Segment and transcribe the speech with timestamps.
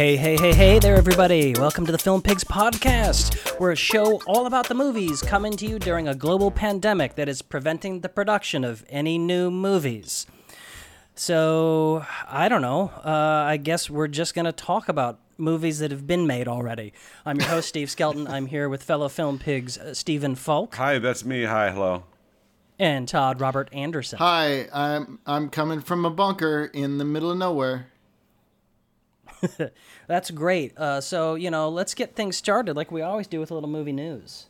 [0.00, 1.52] Hey, hey, hey, hey there, everybody.
[1.58, 3.60] Welcome to the Film Pigs Podcast.
[3.60, 7.28] We're a show all about the movies coming to you during a global pandemic that
[7.28, 10.26] is preventing the production of any new movies.
[11.14, 12.90] So, I don't know.
[13.04, 16.94] Uh, I guess we're just going to talk about movies that have been made already.
[17.26, 18.26] I'm your host, Steve Skelton.
[18.26, 21.44] I'm here with fellow Film Pigs, uh, Stephen Falk Hi, that's me.
[21.44, 22.04] Hi, hello.
[22.78, 24.16] and Todd Robert Anderson.
[24.18, 27.89] Hi, I'm I'm coming from a bunker in the middle of nowhere.
[30.06, 30.76] That's great.
[30.76, 33.68] Uh, so, you know, let's get things started like we always do with a little
[33.68, 34.46] movie news.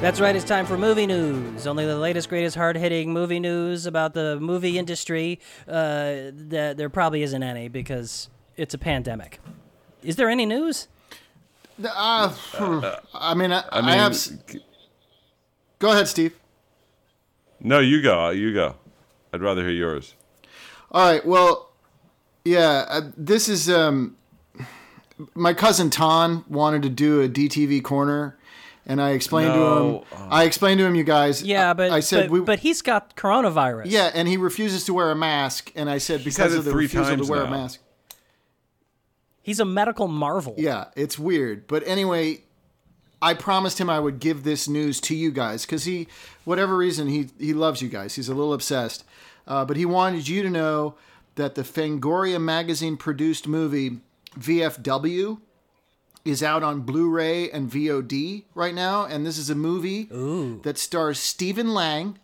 [0.00, 1.66] That's right, it's time for movie news.
[1.66, 5.40] Only the latest, greatest, hard hitting movie news about the movie industry.
[5.66, 9.40] Uh, that there probably isn't any because it's a pandemic.
[10.02, 10.88] Is there any news?
[11.82, 12.34] Uh,
[13.14, 14.16] I mean, I, I I, mean, have.
[15.78, 16.38] Go ahead, Steve.
[17.64, 18.30] No, you go.
[18.30, 18.76] You go.
[19.32, 20.14] I'd rather hear yours.
[20.92, 21.24] All right.
[21.26, 21.72] Well,
[22.44, 22.84] yeah.
[22.88, 24.16] Uh, this is um,
[25.34, 28.38] my cousin Ton wanted to do a DTV corner,
[28.86, 29.98] and I explained to No.
[30.12, 30.28] him.
[30.30, 31.42] I explained to him, you guys.
[31.42, 32.40] Yeah, but I said but, we.
[32.42, 33.86] but he's got coronavirus.
[33.86, 36.70] yeah, and he refuses to wear a mask, and I said because it of the
[36.70, 37.50] three refusal to times wear a now.
[37.50, 37.80] mask.
[39.42, 40.54] he's a medical marvel.
[40.58, 41.66] Yeah, it's weird.
[41.66, 42.43] But anyway,
[43.22, 46.08] I promised him I would give this news to you guys because he,
[46.44, 48.14] whatever reason, he he loves you guys.
[48.14, 49.04] He's a little obsessed.
[49.46, 50.94] Uh, but he wanted you to know
[51.34, 53.98] that the Fangoria magazine produced movie
[54.38, 55.40] VFW
[56.24, 60.04] is out on Blu-ray and VOD right now, and this is a movie
[60.62, 62.18] that stars Stephen Lang,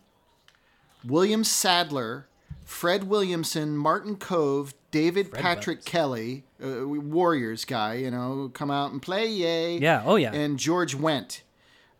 [1.05, 2.25] William Sadler,
[2.65, 9.01] Fred Williamson, Martin Kove, David Patrick Kelly, uh, Warriors guy, you know, come out and
[9.01, 9.77] play, yay.
[9.77, 10.33] Yeah, oh yeah.
[10.33, 11.41] And George Wendt.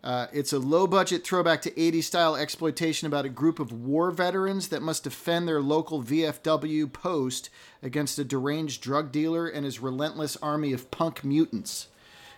[0.03, 4.09] Uh, it's a low budget throwback to 80s style exploitation about a group of war
[4.09, 7.51] veterans that must defend their local VFW post
[7.83, 11.87] against a deranged drug dealer and his relentless army of punk mutants.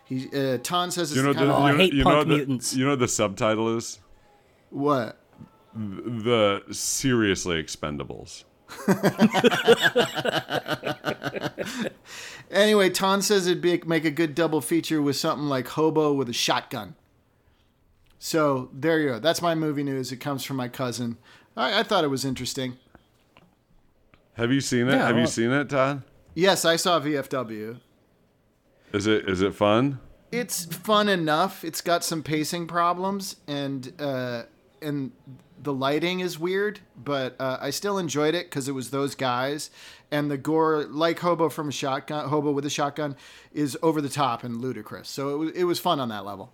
[0.03, 2.15] He, uh, Ton says it's You know, kind the, of I you, hate you punk
[2.15, 2.75] know the, mutants.
[2.75, 3.99] You know what the subtitle is
[4.69, 5.17] what?
[5.73, 8.43] the seriously expendables.
[12.53, 16.29] Anyway, Ton says it'd be, make a good double feature with something like Hobo with
[16.29, 16.95] a shotgun.
[18.19, 19.19] So there you go.
[19.19, 20.11] That's my movie news.
[20.11, 21.17] It comes from my cousin.
[21.57, 22.77] I, I thought it was interesting.
[24.35, 24.93] Have you seen it?
[24.93, 26.03] Yeah, Have you seen it, Todd?
[26.35, 27.79] Yes, I saw VFW.
[28.93, 29.99] Is it is it fun?
[30.31, 31.63] It's fun enough.
[31.63, 34.43] It's got some pacing problems, and uh,
[34.81, 35.11] and
[35.63, 39.69] the lighting is weird, but uh, I still enjoyed it because it was those guys.
[40.11, 43.15] And the gore, like Hobo from a shotgun, Hobo with a shotgun,
[43.53, 45.09] is over the top and ludicrous.
[45.09, 46.53] So it was, it was fun on that level.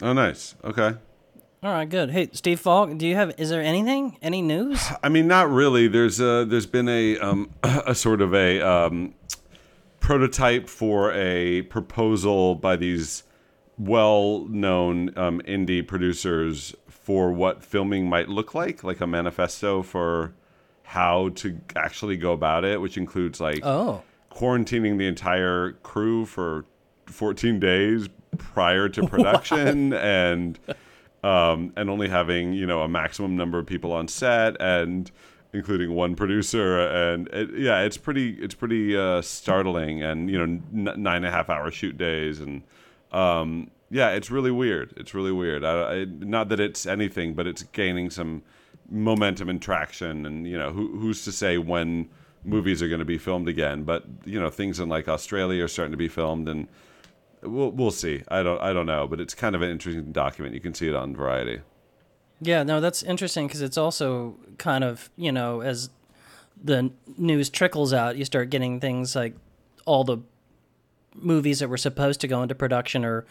[0.00, 0.54] Oh, nice.
[0.64, 0.94] Okay.
[1.62, 2.10] All right, good.
[2.10, 3.34] Hey, Steve Falk, do you have?
[3.38, 4.18] Is there anything?
[4.20, 4.84] Any news?
[5.00, 5.86] I mean, not really.
[5.86, 9.14] There's a, there's been a um, a sort of a um,
[10.00, 13.22] prototype for a proposal by these
[13.78, 20.32] well-known um, indie producers for what filming might look like, like a manifesto for
[20.84, 26.64] how to actually go about it, which includes like Oh, quarantining the entire crew for
[27.06, 28.08] 14 days
[28.38, 30.58] prior to production and
[31.24, 35.10] um, and only having you know a maximum number of people on set and
[35.52, 36.80] including one producer.
[36.80, 41.26] And it, yeah it's pretty it's pretty uh, startling and you know n- nine and
[41.26, 42.62] a half hour shoot days and
[43.12, 44.94] um, yeah it's really weird.
[44.96, 45.64] It's really weird.
[45.64, 48.42] I, I, not that it's anything but it's gaining some
[48.90, 52.08] momentum and traction and you know who, who's to say when
[52.44, 55.68] movies are going to be filmed again but you know things in like australia are
[55.68, 56.66] starting to be filmed and
[57.42, 58.22] we'll, we'll see.
[58.28, 60.54] I don't i don't know but it's kind of an interesting document.
[60.54, 61.60] You can see it on variety.
[62.40, 62.64] Yeah.
[62.64, 65.90] No, that's interesting because it's also kind of you know as
[66.62, 69.34] the news trickles out, you start getting things like
[69.84, 70.18] all the
[71.14, 73.24] movies that were supposed to go into production are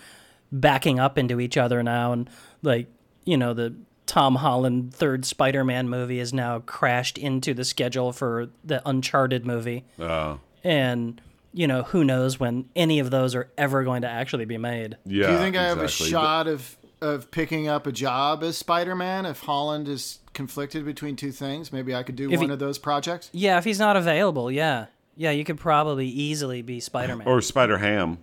[0.52, 2.30] backing up into each other now, and
[2.62, 2.88] like
[3.26, 3.74] you know the
[4.06, 9.86] Tom Holland third Spider-Man movie is now crashed into the schedule for the Uncharted movie.
[10.00, 11.22] uh, and
[11.54, 14.96] you know who knows when any of those are ever going to actually be made
[15.06, 16.10] yeah Do you think I have a exactly.
[16.10, 21.16] shot of of picking up a job as Spider Man if Holland is conflicted between
[21.16, 21.74] two things?
[21.74, 23.30] Maybe I could do If one he- of those projects.
[23.34, 24.86] yeah if he's not available yeah
[25.18, 28.18] yeah you could probably easily be spider-man or spider ham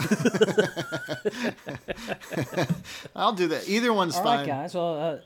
[3.16, 3.68] I'll do that.
[3.68, 4.46] Either one's all right fine.
[4.46, 5.18] guys well uh,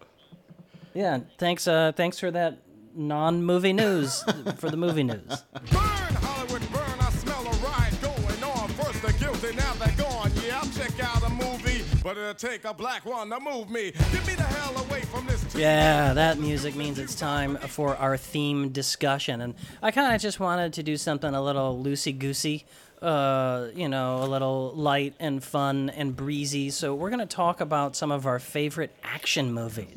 [0.94, 2.59] yeah thanks uh thanks for that
[2.94, 4.23] non-movie news
[4.56, 7.00] for the movie news Burn, Hollywood, burn.
[7.00, 8.69] I smell a riot going on.
[8.70, 10.32] First the guilty, now they're gone.
[10.47, 13.91] Yeah, I'll check out a movie but it'll take a black one to move me.
[13.91, 15.55] Get me the hell away from this.
[15.55, 19.43] Yeah, that music means it's time for our theme discussion.
[19.43, 22.65] And I kind of just wanted to do something a little loosey goosey,
[23.03, 26.71] uh, you know, a little light and fun and breezy.
[26.71, 29.93] So we're going to talk about some of our favorite action movies.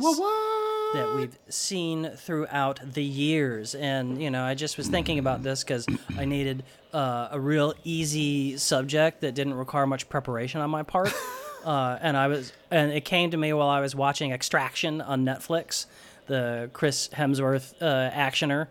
[0.94, 3.76] That we've seen throughout the years.
[3.76, 5.86] And, you know, I just was thinking about this because
[6.18, 6.64] I needed
[6.94, 11.14] uh, a real easy subject that didn't require much preparation on my part.
[11.64, 15.26] Uh, and I was, and it came to me while I was watching Extraction on
[15.26, 15.86] Netflix,
[16.26, 18.68] the Chris Hemsworth uh, actioner,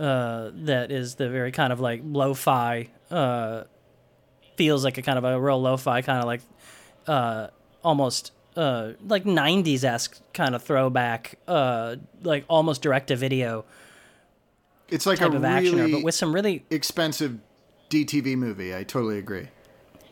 [0.00, 3.64] uh, that is the very kind of like lo-fi, uh,
[4.56, 6.40] feels like a kind of a real lo-fi kind of like,
[7.06, 7.48] uh,
[7.84, 13.64] almost uh, like '90s esque kind of throwback, uh, like almost direct to video
[14.88, 17.38] It's like type a of actioner, really but with some really expensive
[17.90, 18.74] DTV movie.
[18.74, 19.48] I totally agree.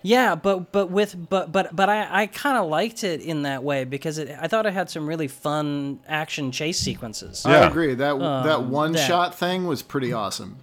[0.03, 3.65] Yeah, but but with but but but I I kind of liked it in that
[3.65, 7.45] way because it, I thought it had some really fun action chase sequences.
[7.47, 7.61] Yeah.
[7.63, 7.95] I agree.
[7.95, 10.59] That that one Um, that- shot thing was pretty awesome.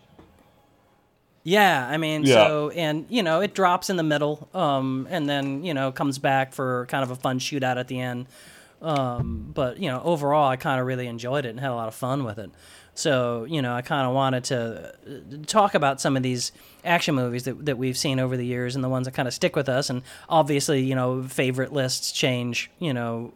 [1.43, 2.47] Yeah, I mean, Yeah.
[2.47, 6.17] so and you know it drops in the middle, um, and then you know comes
[6.17, 8.25] back for kind of a fun shootout at the end.
[8.81, 11.87] Um, but you know overall, I kind of really enjoyed it and had a lot
[11.87, 12.49] of fun with it.
[12.95, 16.51] So you know, I kind of wanted to uh, talk about some of these
[16.83, 19.33] action movies that, that we've seen over the years and the ones that kind of
[19.33, 19.89] stick with us.
[19.89, 23.33] And obviously, you know, favorite lists change, you know,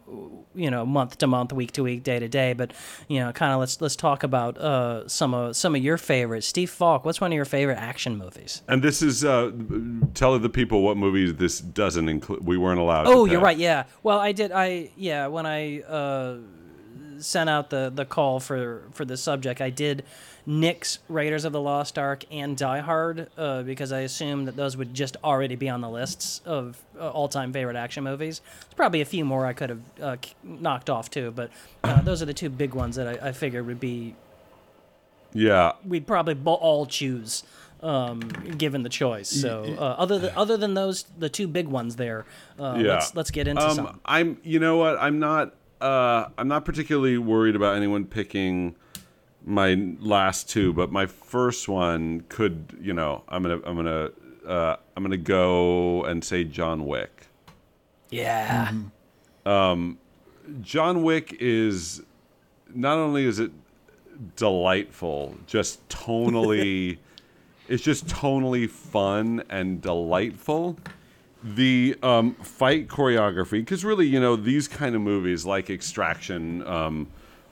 [0.54, 2.52] you know, month to month, week to week, day to day.
[2.52, 2.72] But
[3.08, 6.46] you know, kind of let's let's talk about uh, some of some of your favorites.
[6.46, 8.62] Steve Falk, what's one of your favorite action movies?
[8.68, 9.52] And this is uh,
[10.14, 12.46] tell the people what movies this doesn't include.
[12.46, 13.06] We weren't allowed.
[13.06, 13.58] Oh, you're right.
[13.58, 13.84] Yeah.
[14.02, 14.52] Well, I did.
[14.52, 15.26] I yeah.
[15.26, 16.38] When I uh,
[17.20, 20.04] sent out the the call for for the subject, I did
[20.46, 24.76] nix Raiders of the Lost Ark and Die Hard uh, because I assumed that those
[24.76, 28.40] would just already be on the lists of uh, all time favorite action movies.
[28.62, 31.50] There's probably a few more I could have uh, knocked off too, but
[31.84, 34.14] uh, those are the two big ones that I, I figured would be
[35.32, 37.44] Yeah, we'd probably all choose.
[37.82, 38.20] Um,
[38.58, 42.26] given the choice, so uh, other than other than those, the two big ones there,
[42.58, 42.92] uh, yeah.
[42.92, 44.00] let's let's get into um, some.
[44.04, 44.36] I'm.
[44.42, 44.98] You know what?
[45.00, 45.54] I'm not.
[45.80, 48.74] Uh, I'm not particularly worried about anyone picking
[49.44, 52.76] my last two, but my first one could.
[52.80, 53.60] You know, I'm gonna.
[53.64, 54.10] I'm gonna.
[54.46, 57.26] Uh, I'm gonna go and say John Wick.
[58.10, 58.72] Yeah.
[59.46, 59.98] Um,
[60.60, 62.02] John Wick is
[62.74, 63.52] not only is it
[64.36, 66.98] delightful, just tonally,
[67.68, 70.76] it's just tonally fun and delightful.
[71.42, 77.08] The um, fight choreography, because really, you know, these kind of movies like Extraction, um,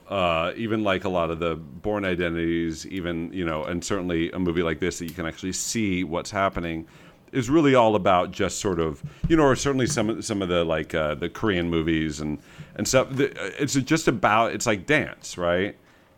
[0.07, 4.37] uh, even like a lot of the Bourne Identities, even you know, and certainly a
[4.39, 6.85] movie like this that you can actually see what's happening,
[7.31, 10.63] is really all about just sort of you know, or certainly some some of the
[10.63, 12.37] like uh, the Korean movies and
[12.75, 13.07] and stuff.
[13.19, 15.75] It's just about it's like dance, right?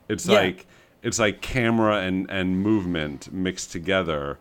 [0.09, 0.39] It's Yeah.
[0.39, 0.65] like
[1.03, 4.37] it's like camera and and movement mixed together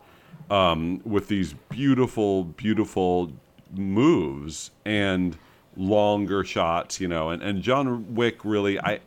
[0.50, 3.32] um, with these beautiful, beautiful
[3.73, 5.38] moves and
[5.76, 7.31] longer shots, you know.
[7.31, 9.00] And, and John Wick really, I,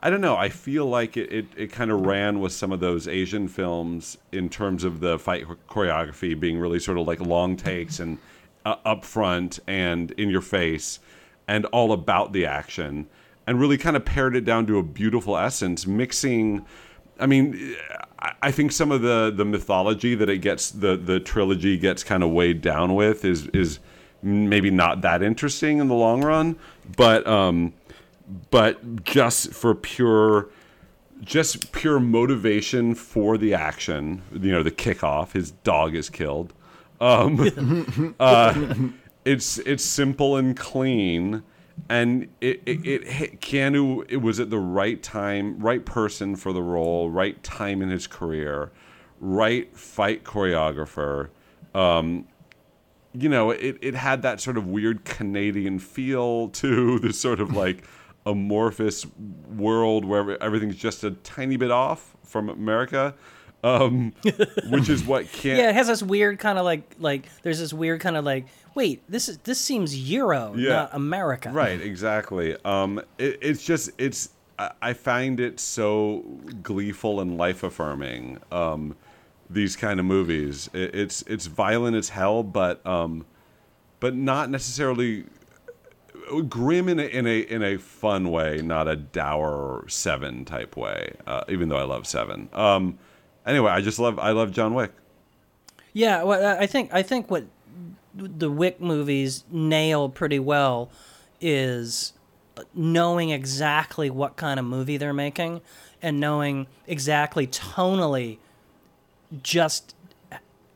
[0.00, 0.36] I don't know.
[0.36, 4.18] I feel like it, it, it kind of ran with some of those Asian films
[4.30, 8.18] in terms of the fight choreography being really sort of like long takes and
[8.66, 11.00] uh, up front and in your face
[11.48, 13.06] and all about the action
[13.46, 16.64] and really kind of pared it down to a beautiful essence, mixing.
[17.18, 17.76] I mean,
[18.42, 22.22] I- think some of the the mythology that it gets the the trilogy gets kind
[22.22, 23.78] of weighed down with is is
[24.22, 26.56] maybe not that interesting in the long run,
[26.96, 27.74] but um,
[28.50, 30.48] but just for pure
[31.22, 36.52] just pure motivation for the action, you know, the kickoff, his dog is killed.
[37.00, 38.74] Um, uh,
[39.24, 41.42] it's it's simple and clean,
[41.88, 44.04] and it it, it hit Keanu.
[44.08, 48.06] It was at the right time, right person for the role, right time in his
[48.06, 48.70] career,
[49.20, 51.28] right fight choreographer.
[51.74, 52.26] Um,
[53.12, 57.54] you know, it, it had that sort of weird Canadian feel to this sort of
[57.54, 57.84] like
[58.26, 59.06] amorphous
[59.54, 63.14] world where everything's just a tiny bit off from America,
[63.64, 64.12] um,
[64.68, 65.58] which is what can't.
[65.58, 68.46] Yeah, it has this weird kind of like like there's this weird kind of like
[68.74, 70.70] wait this is this seems Euro Yeah.
[70.70, 72.56] not America Right, exactly.
[72.64, 76.24] Um, it, it's just it's I I find it so
[76.62, 78.38] gleeful and life affirming.
[78.52, 78.96] Um,
[79.50, 83.24] these kind of movies, it, it's it's violent as hell, but um,
[84.00, 85.24] but not necessarily
[86.48, 91.14] grim in a, in a in a fun way, not a dour seven type way.
[91.26, 92.48] Uh, even though I love seven.
[92.52, 92.98] Um,
[93.46, 94.92] anyway, I just love I love John Wick.
[95.92, 97.44] Yeah, well, I think I think what
[98.14, 100.90] the Wick movies nail pretty well
[101.40, 102.12] is
[102.74, 105.60] knowing exactly what kind of movie they're making
[106.00, 108.38] and knowing exactly tonally
[109.42, 109.94] just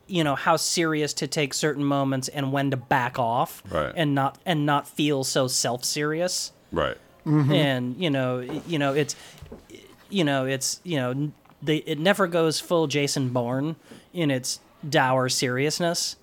[0.07, 3.93] you know how serious to take certain moments and when to back off Right.
[3.95, 6.97] and not and not feel so self-serious Right.
[7.25, 7.51] Mm-hmm.
[7.53, 9.15] and you know you know it's
[10.09, 11.31] you know it's you know
[11.65, 13.75] it never goes full Jason Bourne
[14.13, 16.15] in its dour seriousness.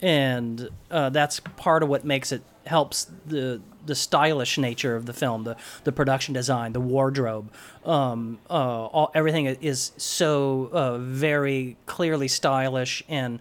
[0.00, 5.12] And uh, that's part of what makes it helps the the stylish nature of the
[5.14, 7.50] film the the production design the wardrobe.
[7.84, 13.40] Um, uh, all, everything is so uh, very clearly stylish and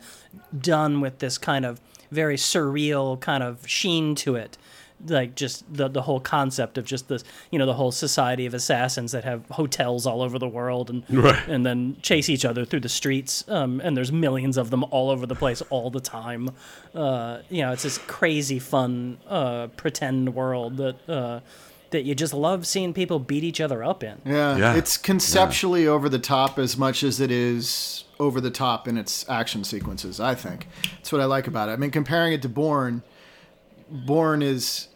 [0.58, 4.58] done with this kind of very surreal kind of sheen to it
[5.08, 8.54] like just the the whole concept of just this you know the whole society of
[8.56, 11.48] assassins that have hotels all over the world and Right.
[11.48, 15.12] and then chase each other through the streets um, and there's millions of them all
[15.12, 16.50] over the place all the time
[16.96, 21.40] uh, you know it's this crazy fun uh, pretend world that uh,
[21.92, 24.74] that you just love seeing people beat each other up in Yeah, Yeah.
[24.76, 29.30] it's conceptually over the top as much as it is over the top in its
[29.30, 30.20] action sequences.
[30.20, 31.74] I think that's what I like about it.
[31.74, 33.04] I mean, comparing it to Bourne,
[33.90, 34.88] Bourne is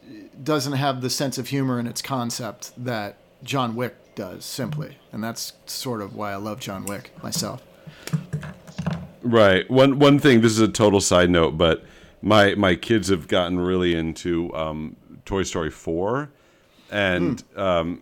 [0.43, 4.43] doesn't have the sense of humor in its concept that John Wick does.
[4.45, 7.63] Simply, and that's sort of why I love John Wick myself.
[9.23, 9.69] Right.
[9.69, 10.41] One one thing.
[10.41, 11.83] This is a total side note, but
[12.21, 14.95] my my kids have gotten really into um,
[15.25, 16.31] Toy Story four,
[16.89, 18.01] and um,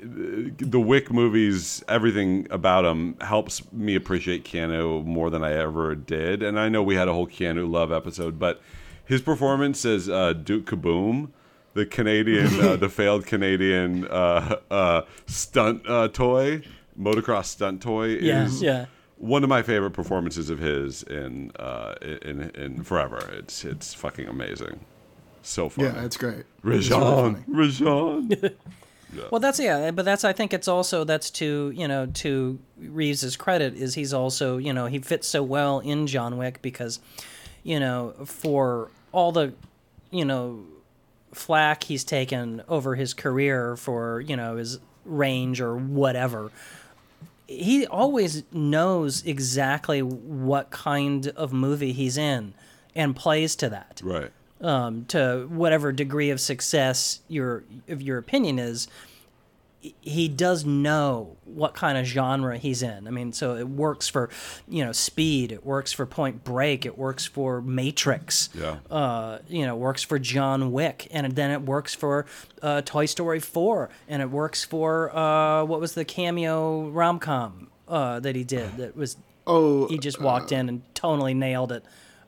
[0.00, 1.82] the Wick movies.
[1.88, 6.42] Everything about them helps me appreciate Keanu more than I ever did.
[6.42, 8.62] And I know we had a whole Keanu love episode, but
[9.04, 11.30] his performance as uh, Duke Caboom.
[11.74, 16.62] The Canadian, uh, the failed Canadian uh, uh, stunt uh, toy,
[16.96, 18.86] motocross stunt toy, yeah is yeah
[19.18, 23.18] one of my favorite performances of his in uh, in in forever.
[23.32, 24.80] It's it's fucking amazing.
[25.42, 25.88] So funny.
[25.88, 26.38] Yeah, it's great.
[26.38, 26.78] It's really.
[26.78, 28.30] Rajon, Rajon.
[29.30, 33.36] Well, that's yeah, but that's I think it's also that's to you know to Reeves's
[33.36, 36.98] credit is he's also you know he fits so well in John Wick because
[37.64, 39.52] you know for all the
[40.12, 40.62] you know
[41.32, 46.52] flack he's taken over his career for you know his range or whatever
[47.46, 52.54] he always knows exactly what kind of movie he's in
[52.94, 54.30] and plays to that right.
[54.60, 58.88] um, to whatever degree of success your of your opinion is,
[60.00, 63.06] he does know what kind of genre he's in.
[63.06, 64.30] I mean, so it works for
[64.68, 68.48] you know Speed, it works for Point Break, it works for Matrix.
[68.54, 68.76] Yeah.
[68.90, 72.26] Uh, you know, works for John Wick, and then it works for
[72.62, 77.68] uh, Toy Story Four, and it works for uh, what was the cameo rom com
[77.88, 81.84] uh, that he did that was Oh, he just walked in and totally nailed it.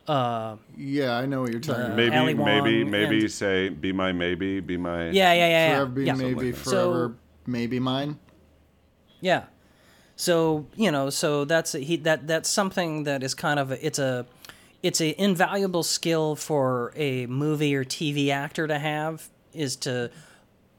[0.07, 1.97] Uh, yeah, I know what you're talking about.
[1.97, 5.75] Maybe Ali maybe maybe and- say be my maybe be my yeah, yeah, yeah, yeah.
[5.77, 6.15] Forever be yeah.
[6.15, 6.59] maybe that.
[6.59, 7.15] forever, So-
[7.47, 8.19] maybe mine.
[9.21, 9.45] Yeah.
[10.17, 13.87] So you know, so that's a, he that that's something that is kind of a,
[13.87, 14.27] it's a
[14.83, 20.11] it's a invaluable skill for a movie or TV actor to have is to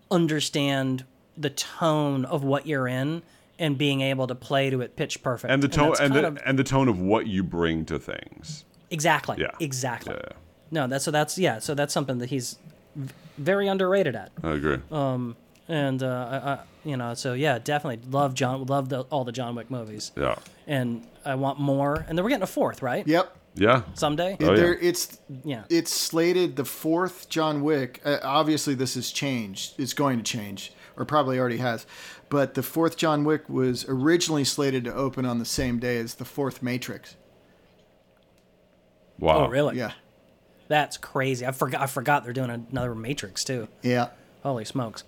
[0.10, 1.04] understand
[1.38, 3.22] the tone of what you're in
[3.60, 5.52] and being able to play to it pitch perfect.
[5.52, 8.00] and the tone that's and the, of- and the tone of what you bring to
[8.00, 8.66] things.
[8.90, 9.52] exactly Yeah.
[9.60, 10.16] exactly.
[10.16, 10.36] Yeah,
[10.72, 12.58] No, that's so that's yeah, so that's something that he's
[13.38, 14.32] very underrated at.
[14.44, 14.78] I agree.
[14.92, 15.36] Oh,
[15.70, 19.32] And uh, I, I, you know, so yeah, definitely love John love the, all the
[19.34, 20.12] John Wick movies.
[20.16, 20.36] yeah.
[20.66, 22.06] and I want more.
[22.08, 23.06] And then we're getting a fourth, right?
[23.06, 23.36] Yep.
[23.56, 23.82] Yeah.
[23.96, 24.38] Someday.
[24.40, 24.56] Oh, yeah.
[24.56, 25.64] there, it's Yeah.
[25.70, 28.02] it's slated the fourth John Wick.
[28.06, 29.74] Uh, obviously, this has changed.
[29.80, 31.86] It's going to change, or probably already has.
[32.30, 36.16] But the fourth John Wick was originally slated to open on the same day as
[36.16, 37.16] the fourth Matrix.
[39.20, 39.46] Wow.
[39.46, 39.78] Oh, really?
[39.78, 39.94] Yeah,
[40.68, 41.46] That's crazy.
[41.46, 41.82] I forgot.
[41.82, 43.68] I forgot they're doing another Matrix too.
[43.82, 44.10] yeah.
[44.44, 45.04] Holy smokes!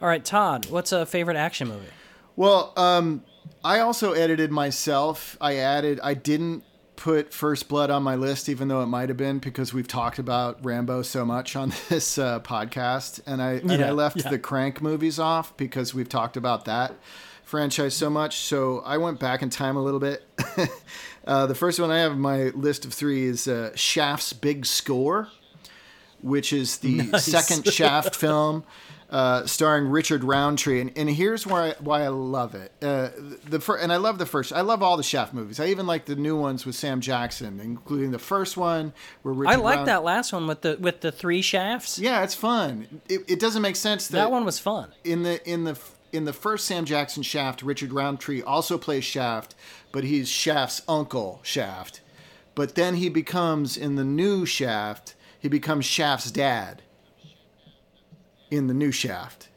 [0.00, 1.86] All right, Todd, what's a favorite action movie?
[2.34, 3.22] Well, um,
[3.62, 5.36] I also edited myself.
[5.40, 6.00] I added.
[6.02, 6.64] I didn't
[6.96, 10.18] put First Blood on my list, even though it might have been because we've talked
[10.18, 14.30] about Rambo so much on this uh, podcast, and I and I left yeah.
[14.30, 16.94] the Crank movies off because we've talked about that
[17.50, 18.38] franchise so much.
[18.38, 20.24] So I went back in time a little bit.
[21.26, 24.64] uh, the first one I have on my list of three is uh, Shaft's Big
[24.64, 25.28] Score,
[26.22, 28.64] which is the second Shaft film.
[29.10, 32.70] Uh, starring Richard Roundtree, and, and here's why why I love it.
[32.80, 33.08] Uh,
[33.44, 34.52] the fir- and I love the first.
[34.52, 35.58] I love all the Shaft movies.
[35.58, 39.50] I even like the new ones with Sam Jackson, including the first one where Richard
[39.52, 41.98] I like Round- that last one with the with the three shafts.
[41.98, 43.00] Yeah, it's fun.
[43.08, 44.92] It, it doesn't make sense that, that one was fun.
[45.02, 45.76] in the in the
[46.12, 49.56] in the first Sam Jackson Shaft, Richard Roundtree also plays Shaft,
[49.90, 52.00] but he's Shaft's uncle Shaft.
[52.54, 55.16] But then he becomes in the new Shaft.
[55.40, 56.82] He becomes Shaft's dad.
[58.50, 59.48] In the new Shaft,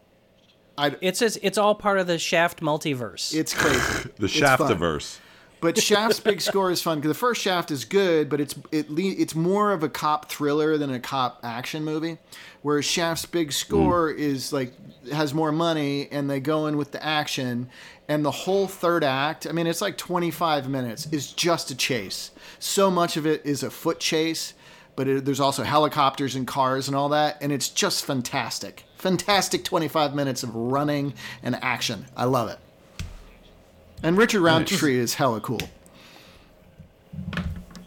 [0.77, 3.33] I, It's it's, it's all part of the Shaft multiverse.
[3.33, 4.09] it's crazy.
[4.17, 4.57] The It's fun.
[4.57, 5.19] Shaftiverse.
[5.63, 8.89] But Shaft's big score is fun because the first Shaft is good, but it's it
[8.89, 12.17] le- it's more of a cop thriller than a cop action movie.
[12.63, 13.51] Whereas Shaft's big hmm.
[13.51, 14.73] score is like
[15.09, 17.69] has more money, and they go in with the action,
[18.09, 19.47] and the whole third act.
[19.47, 22.31] I mean, it's like 25 minutes is just a chase.
[22.59, 24.53] So much of it is a foot chase,
[24.95, 28.83] but it, there's also helicopters and cars and all that, and it's just fantastic.
[28.97, 32.05] Fantastic 25 minutes of running and action.
[32.15, 32.59] I love it.
[34.01, 35.61] And Richard Roundtree is hella cool.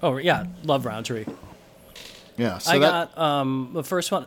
[0.03, 1.27] oh yeah, love Roundtree.
[2.39, 4.27] Yeah, so I that, got um the first one.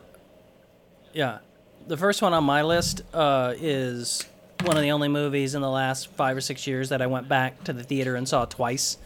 [1.12, 1.38] Yeah,
[1.86, 4.24] the first one on my list uh, is
[4.64, 7.28] one of the only movies in the last five or six years that I went
[7.28, 8.96] back to the theater and saw twice,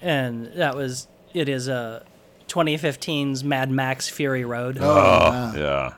[0.00, 2.02] and that was it is uh,
[2.48, 4.78] 2015's Mad Max Fury Road.
[4.80, 5.94] Oh, oh yeah.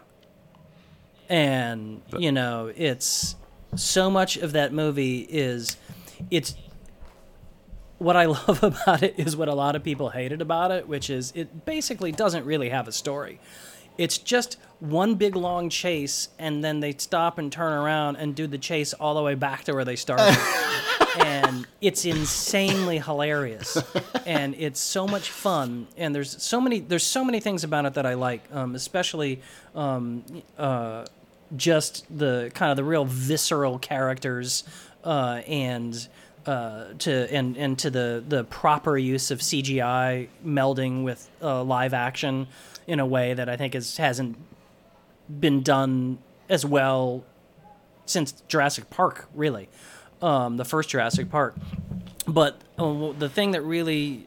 [1.28, 3.34] and you know it's
[3.74, 5.76] so much of that movie is
[6.30, 6.54] it's
[7.98, 11.10] what i love about it is what a lot of people hated about it which
[11.10, 13.38] is it basically doesn't really have a story
[13.98, 18.46] it's just one big long chase and then they stop and turn around and do
[18.46, 20.36] the chase all the way back to where they started
[21.18, 23.78] and it's insanely hilarious.
[24.26, 25.86] And it's so much fun.
[25.96, 29.40] And there's so many there's so many things about it that i like um, especially
[29.74, 30.24] um,
[30.58, 31.04] uh,
[31.54, 34.64] just the kind of the real visceral characters
[35.04, 36.08] uh, and
[36.44, 41.94] uh, to and and to the the proper use of CGI melding with uh, live
[41.94, 42.48] action
[42.86, 44.36] in a way that I think is hasn't
[45.40, 46.18] been done
[46.48, 47.24] as well
[48.06, 49.68] since Jurassic Park, really,
[50.22, 51.54] um, the first Jurassic Park.
[52.26, 54.26] But uh, the thing that really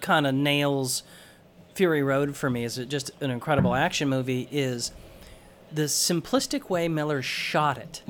[0.00, 1.02] kind of nails
[1.74, 4.92] Fury Road for me is it just an incredible action movie is
[5.72, 8.02] the simplistic way Miller shot it.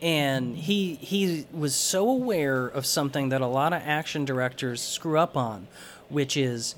[0.00, 5.18] And he he was so aware of something that a lot of action directors screw
[5.18, 5.66] up on,
[6.08, 6.74] which is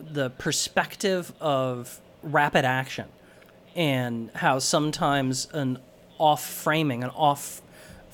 [0.00, 3.06] the perspective of rapid action
[3.76, 5.78] and how sometimes an
[6.18, 7.60] off framing, an off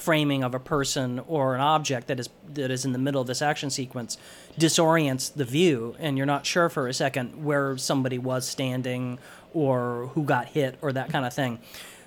[0.01, 3.27] framing of a person or an object that is that is in the middle of
[3.27, 4.17] this action sequence
[4.59, 9.19] disorients the view and you're not sure for a second where somebody was standing
[9.53, 11.59] or who got hit or that kind of thing.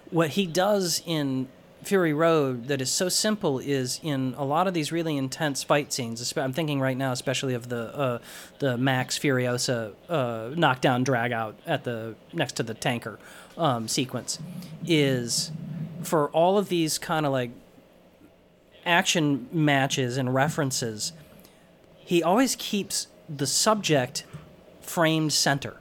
[0.09, 1.47] What he does in
[1.83, 5.91] Fury Road that is so simple is in a lot of these really intense fight
[5.91, 6.35] scenes.
[6.37, 8.19] I'm thinking right now, especially of the uh,
[8.59, 13.19] the Max Furiosa uh, knockdown drag out at the next to the tanker
[13.57, 14.39] um, sequence,
[14.85, 15.51] is
[16.03, 17.51] for all of these kind of like
[18.85, 21.13] action matches and references.
[21.95, 24.25] He always keeps the subject
[24.81, 25.77] framed center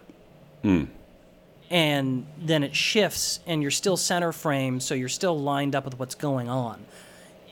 [1.71, 5.99] and then it shifts and you're still center frame so you're still lined up with
[5.99, 6.85] what's going on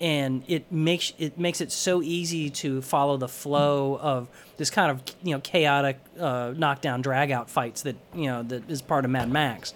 [0.01, 4.91] and it makes it makes it so easy to follow the flow of this kind
[4.91, 9.05] of you know chaotic uh, knockdown drag out fights that you know that is part
[9.05, 9.75] of Mad Max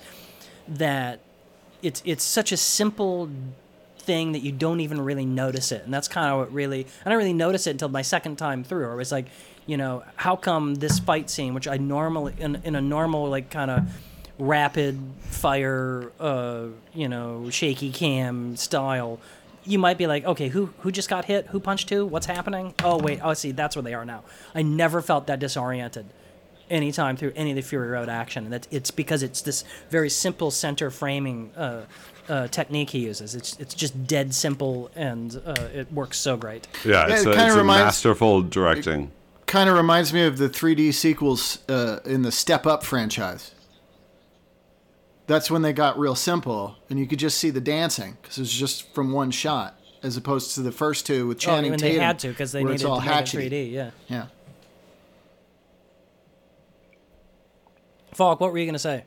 [0.69, 1.21] that
[1.83, 3.29] it's it's such a simple
[4.05, 5.85] thing that you don't even really notice it.
[5.85, 8.65] And that's kind of what really I don't really notice it until my second time
[8.65, 9.27] through or it's like
[9.67, 13.51] you know how come this fight scene which I normally in, in a normal like
[13.51, 13.85] kind of
[14.39, 19.21] rapid fire uh you know shaky cam style
[19.65, 21.47] you might be like okay who who just got hit?
[21.49, 22.05] Who punched who?
[22.05, 22.75] What's happening?
[22.83, 24.25] Oh wait oh see that's where they are now.
[24.55, 26.07] I never felt that disoriented
[26.71, 28.45] anytime through any of the Fury Road action.
[28.45, 31.87] And that it's because it's this very simple center framing uh,
[32.29, 33.35] uh, technique he uses.
[33.35, 36.67] It's it's just dead simple and uh, it works so great.
[36.85, 39.11] Yeah, it's, it a, kinda it's a masterful directing.
[39.47, 43.51] kind of reminds me of the 3D sequels uh, in the Step Up franchise.
[45.27, 48.43] That's when they got real simple, and you could just see the dancing because it
[48.43, 51.81] was just from one shot, as opposed to the first two with Oh, Channing and
[51.81, 51.99] Tatum.
[51.99, 53.73] they had to because they needed it's all to make it 3D.
[53.73, 53.91] Yeah.
[54.09, 54.27] Yeah.
[58.13, 59.05] Falk, what were you gonna say?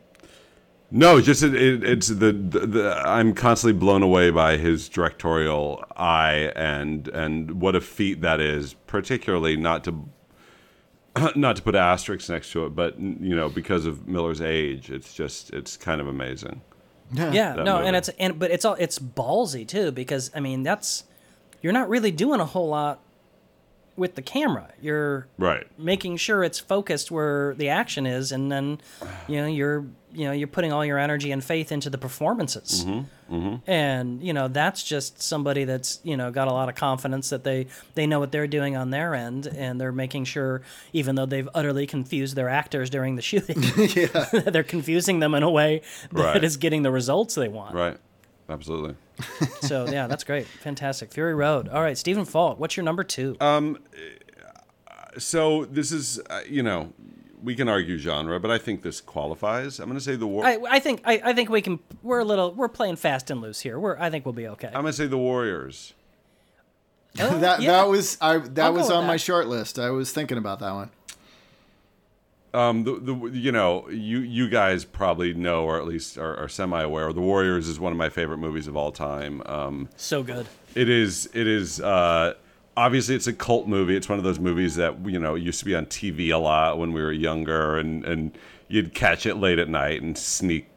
[0.90, 5.84] No, just it, it, it's the, the, the I'm constantly blown away by his directorial
[5.98, 8.74] eye and and what a feat that is.
[8.88, 10.06] Particularly not to
[11.36, 15.14] not to put asterisks next to it, but you know because of Miller's age, it's
[15.14, 16.62] just it's kind of amazing.
[17.12, 17.88] Yeah, that no, movie.
[17.88, 21.04] and it's and but it's all it's ballsy too because I mean that's
[21.62, 23.00] you're not really doing a whole lot
[23.96, 24.70] with the camera.
[24.82, 25.66] You're Right.
[25.80, 28.80] making sure it's focused where the action is, and then
[29.28, 32.86] you know you're you know you're putting all your energy and faith into the performances.
[33.68, 37.44] And you know that's just somebody that's you know got a lot of confidence that
[37.44, 40.62] they they know what they're doing on their end and they're making sure
[40.94, 43.60] even though they've utterly confused their actors during the shooting
[44.52, 45.82] they're confusing them in a way
[46.14, 46.44] that Right.
[46.44, 47.76] is getting the results they want.
[47.76, 47.98] Right.
[48.50, 48.96] Absolutely.
[49.62, 50.48] so yeah that's great.
[50.48, 51.12] Fantastic.
[51.12, 51.68] Fury road.
[51.68, 53.36] All right stephen falk what's your number two?
[53.42, 53.78] Um
[55.18, 56.94] So this is, uh, you know,
[57.44, 59.80] we can argue genre, but I think this qualifies.
[59.80, 60.46] I'm going to say the war.
[60.46, 63.42] I, I think I, I think we can we're a little we're playing fast and
[63.42, 65.94] loose here we're i think we'll be okay I'm going to say the Warriors.
[67.18, 67.72] that yeah.
[67.72, 69.80] that was I that I'll was with on my short list.
[69.80, 70.92] I was thinking about that one.
[72.54, 76.48] Um, the, the you know you you guys probably know or at least are, are
[76.48, 77.12] semi aware.
[77.14, 79.42] The Warriors is one of my favorite movies of all time.
[79.46, 81.30] Um, so good It is.
[81.34, 81.82] It is.
[81.82, 82.36] Uh,
[82.78, 83.98] obviously, it's a cult movie.
[83.98, 86.78] It's one of those movies that you know used to be on TV a lot
[86.78, 88.38] when we were younger, and and
[88.70, 90.70] you'd catch it late at night and sneak,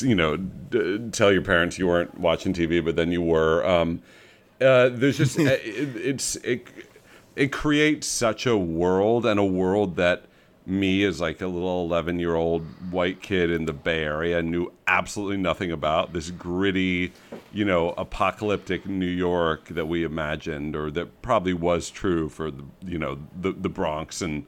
[0.00, 3.64] you know, d- tell your parents you weren't watching TV, but then you were.
[3.66, 4.02] Um,
[4.60, 6.66] uh, there's just it, it's it
[7.36, 10.24] it creates such a world and a world that
[10.66, 14.72] me as like a little 11 year old white kid in the bay area knew
[14.86, 17.12] absolutely nothing about this gritty
[17.54, 22.64] you know apocalyptic new york that we imagined or that probably was true for the
[22.84, 24.44] you know the, the bronx and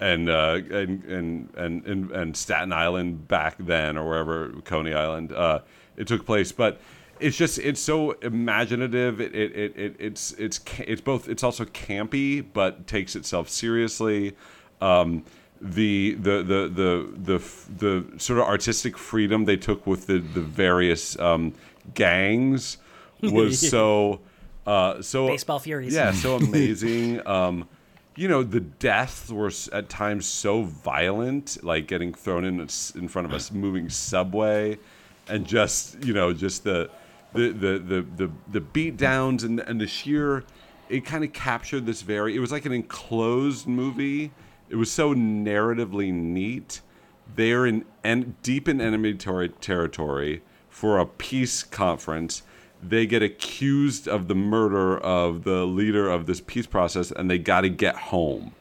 [0.00, 5.30] and, uh, and, and and and and Staten Island back then, or wherever Coney Island
[5.30, 5.60] uh,
[5.96, 6.52] it took place.
[6.52, 6.80] But
[7.20, 9.20] it's just it's so imaginative.
[9.20, 14.34] It, it, it, it it's it's it's both it's also campy, but takes itself seriously.
[14.80, 15.24] Um,
[15.60, 17.42] the, the the the the
[17.76, 21.52] the sort of artistic freedom they took with the the various um,
[21.94, 22.78] gangs
[23.22, 24.20] was so
[24.66, 25.94] uh, so Baseball Furies.
[25.94, 27.26] Yeah, so amazing.
[27.26, 27.68] um,
[28.16, 32.60] you know, the deaths were at times so violent, like getting thrown in
[32.94, 34.78] in front of a s- moving subway,
[35.28, 36.90] and just you know, just the
[37.32, 40.44] the the the the, the beat downs and and the sheer.
[40.88, 42.34] It kind of captured this very.
[42.34, 44.32] It was like an enclosed movie.
[44.68, 46.80] It was so narratively neat.
[47.36, 52.42] They're in and deep in enemy ter- territory for a peace conference
[52.82, 57.36] they get accused of the murder of the leader of this peace process and they
[57.36, 58.52] got to get home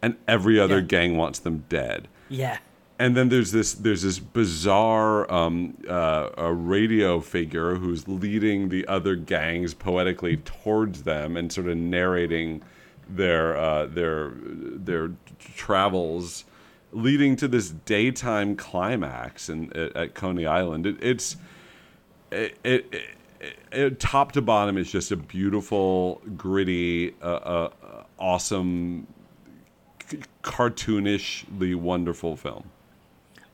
[0.00, 0.86] and every other Yeah.
[0.86, 2.56] gang wants them dead yeah
[2.98, 8.88] and then there's this there's this bizarre um, uh, a radio figure who's leading the
[8.88, 12.62] other gangs poetically towards them and sort of narrating
[13.08, 16.44] their uh, their their travels,
[16.92, 20.86] leading to this daytime climax in, at, at Coney Island.
[20.86, 21.36] It, it's
[22.30, 22.94] it, it,
[23.40, 27.70] it, it, top to bottom is just a beautiful, gritty, uh, uh,
[28.18, 29.06] awesome,
[30.08, 32.64] c- cartoonishly wonderful film.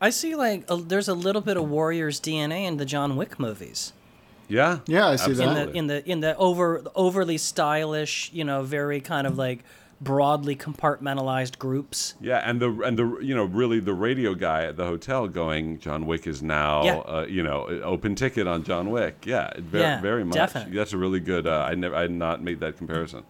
[0.00, 3.38] I see like a, there's a little bit of Warriors DNA in the John Wick
[3.38, 3.92] movies.
[4.48, 5.42] Yeah, Yeah, I see that.
[5.42, 5.72] In absolutely.
[5.72, 9.64] the in the in the over overly stylish, you know, very kind of like
[10.02, 12.14] broadly compartmentalized groups.
[12.20, 15.78] Yeah, and the and the you know really the radio guy at the hotel going
[15.78, 16.96] John Wick is now Yeah.
[16.98, 19.24] uh, you know open ticket on John Wick.
[19.26, 20.34] Yeah, very, Yeah, very much.
[20.34, 20.74] definitely.
[20.76, 21.46] That's a really good.
[21.46, 23.22] Uh, I never I had not made that comparison.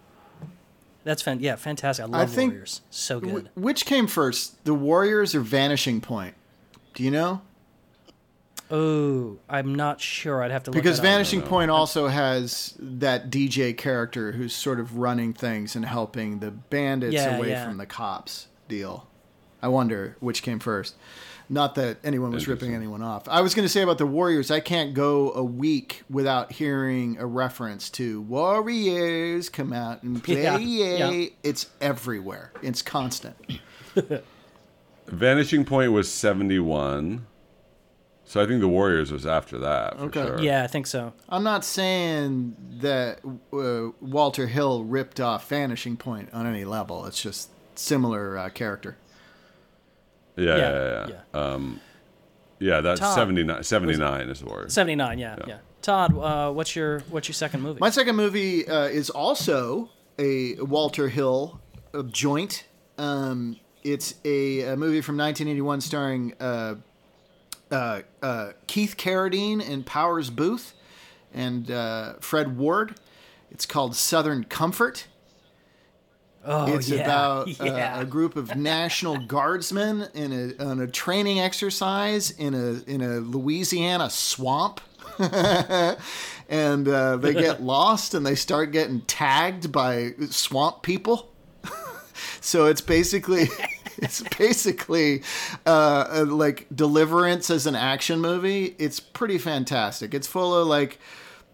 [1.04, 2.04] That's fan- yeah, fantastic.
[2.04, 2.80] I love think- Warriors.
[2.90, 3.50] So Wh- good.
[3.54, 6.34] Which came first, the Warriors or Vanishing Point?
[6.94, 7.40] Do you know?
[8.74, 10.42] Oh, I'm not sure.
[10.42, 11.04] I'd have to look Because it up.
[11.12, 16.50] Vanishing Point also has that DJ character who's sort of running things and helping the
[16.50, 17.66] bandits Yeah, away yeah.
[17.68, 19.06] from the cops deal.
[19.60, 20.96] I wonder which came first.
[21.50, 23.28] Not that anyone was ripping anyone off.
[23.28, 27.18] I was going to say about the Warriors, I can't go a week without hearing
[27.18, 30.42] a reference to Warriors come out and play.
[30.44, 30.56] Yeah,
[31.10, 31.26] yeah.
[31.42, 32.52] It's everywhere.
[32.62, 33.36] It's constant.
[35.08, 37.26] Vanishing Point was seventy one,
[38.24, 39.98] so I think the Warriors was after that.
[39.98, 40.24] For Okay.
[40.26, 40.40] sure.
[40.40, 41.12] Yeah, I think so.
[41.28, 43.20] I'm not saying that
[43.52, 47.04] uh, Walter Hill ripped off Vanishing Point on any level.
[47.06, 48.96] It's just similar uh, character.
[50.36, 51.06] yeah, Yeah, yeah, yeah.
[51.34, 51.40] yeah.
[51.40, 51.80] Um,
[52.58, 54.72] yeah, that's Tom, 79, 79 is the Warriors.
[54.72, 55.58] 79, yeah, yeah.
[55.82, 57.80] Todd, uh, what's your what's your second movie?
[57.80, 61.60] My second movie uh, is also a Walter Hill
[61.92, 62.64] uh, joint.
[62.98, 66.34] Um, it's a, a movie from 1981 starring
[67.72, 70.72] uh, uh, Keith Carradine and Powers Boothe
[71.32, 72.96] and uh, Fred Ward.
[73.50, 75.06] It's called Southern Comfort.
[76.44, 77.00] oh, it's yeah.
[77.00, 78.00] about uh, yeah.
[78.00, 83.18] a group of National Guardsmen in a on a training exercise in a in a
[83.20, 84.80] Louisiana swamp.
[85.18, 91.32] and uh, they get lost and they start getting tagged by swamp people.
[92.40, 93.48] so it's basically
[94.02, 95.22] it's basically
[95.66, 98.74] uh, uh, like Deliverance as an action movie.
[98.78, 100.12] It's pretty fantastic.
[100.14, 100.98] It's full of like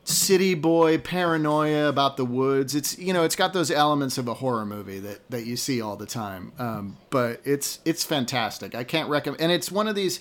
[0.04, 2.74] city boy paranoia about the woods.
[2.74, 5.80] It's you know it's got those elements of a horror movie that that you see
[5.80, 6.52] all the time.
[6.58, 8.74] Um, but it's it's fantastic.
[8.74, 9.42] I can't recommend.
[9.42, 10.20] And it's one of these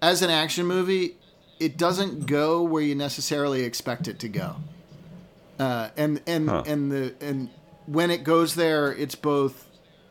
[0.00, 1.16] as an action movie.
[1.60, 4.56] It doesn't go where you necessarily expect it to go.
[5.58, 7.50] Uh, and and and the and
[7.86, 9.67] when it goes there, it's both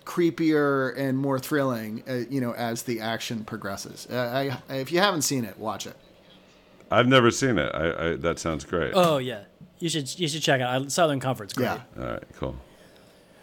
[0.08, 2.02] creepier and more thrilling.
[2.08, 4.08] Uh, you know, as the action progresses.
[4.10, 5.96] Uh, I, if you haven't seen it, watch it.
[6.89, 7.70] I've never seen it.
[7.76, 8.93] I, I that sounds great.
[8.96, 9.43] Oh yeah,
[9.80, 10.91] you should you should check it out.
[10.91, 11.65] Southern Comfort's great.
[11.65, 11.82] Yeah.
[12.00, 12.56] All right, cool.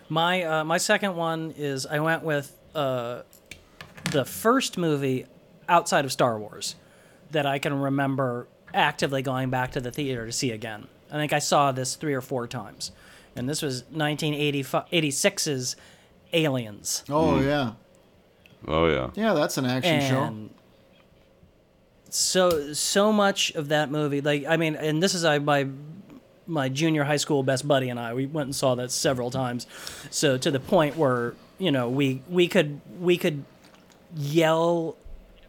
[0.08, 3.22] My uh, my second one is I went with uh,
[4.10, 5.26] the first movie
[5.68, 6.74] outside of Star Wars
[7.32, 10.86] that I can remember actively going back to the theater to see again.
[11.10, 12.92] I think I saw this three or four times,
[13.36, 15.76] and this was 1986's
[16.34, 17.04] Aliens.
[17.08, 17.46] Oh hmm.
[17.46, 17.72] yeah,
[18.66, 19.10] Oh yeah.
[19.14, 19.34] yeah.
[19.34, 20.48] That's an action show.
[22.08, 25.66] so so much of that movie like i mean and this is I, my
[26.46, 29.66] my junior high school best buddy and i we went and saw that several times
[30.10, 33.44] so to the point where you know we we could we could
[34.14, 34.96] yell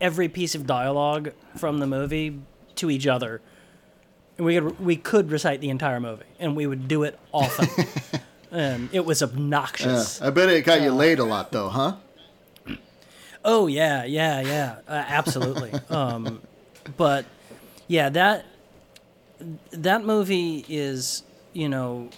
[0.02, 2.40] every piece of dialogue from the movie
[2.76, 3.42] to each other
[4.38, 7.68] and we could we could recite the entire movie and we would do it often
[8.52, 9.28] and it was Yeah.
[9.28, 11.96] obnoxious I bet it got you laid a lot though, huh?
[13.44, 15.72] Oh yeah, yeah, yeah, uh, absolutely.
[15.90, 16.42] um,
[16.98, 17.26] but
[17.88, 18.46] yeah, that
[19.72, 22.10] that movie is you know,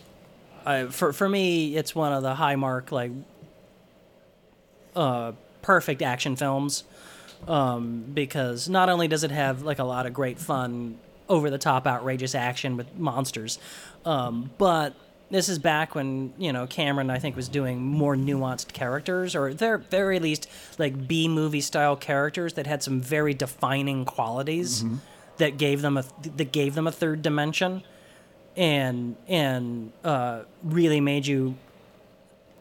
[0.65, 3.11] I, for for me, it's one of the high mark like
[4.95, 6.83] uh, perfect action films
[7.47, 10.97] um, because not only does it have like a lot of great fun,
[11.29, 13.59] over the top, outrageous action with monsters,
[14.05, 14.95] um, but
[15.29, 19.53] this is back when you know Cameron I think was doing more nuanced characters, or
[19.53, 24.83] they're very least like B movie style characters that had some very defining qualities
[25.37, 27.83] that gave them a that gave them a third dimension,
[28.55, 31.55] and and uh, really made you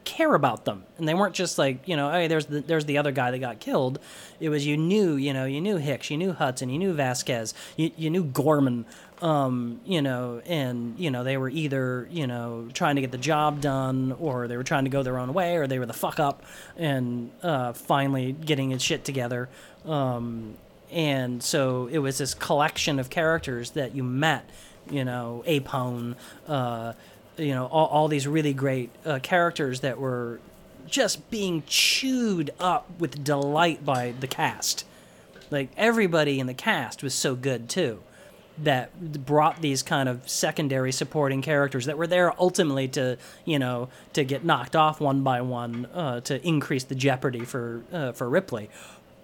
[0.04, 0.84] care about them.
[0.98, 3.38] And they weren't just like you know hey there's the there's the other guy that
[3.38, 3.98] got killed.
[4.40, 7.54] It was you knew you know you knew hicks you knew hudson you knew vasquez
[7.76, 8.86] you, you knew gorman
[9.22, 13.18] um you know and you know they were either you know trying to get the
[13.18, 15.94] job done or they were trying to go their own way or they were the
[15.94, 16.42] fuck up
[16.76, 19.48] and uh finally getting his shit together.
[19.86, 20.54] Um
[20.90, 24.48] and so it was this collection of characters that you met
[24.90, 26.14] you know apone
[26.46, 26.92] uh
[27.38, 30.40] you know all, all these really great uh, characters that were
[30.86, 34.84] just being chewed up with delight by the cast.
[35.50, 38.00] Like everybody in the cast was so good too
[38.58, 43.88] that brought these kind of secondary supporting characters that were there ultimately to you know
[44.14, 48.28] to get knocked off one by one uh, to increase the jeopardy for uh, for
[48.28, 48.70] Ripley.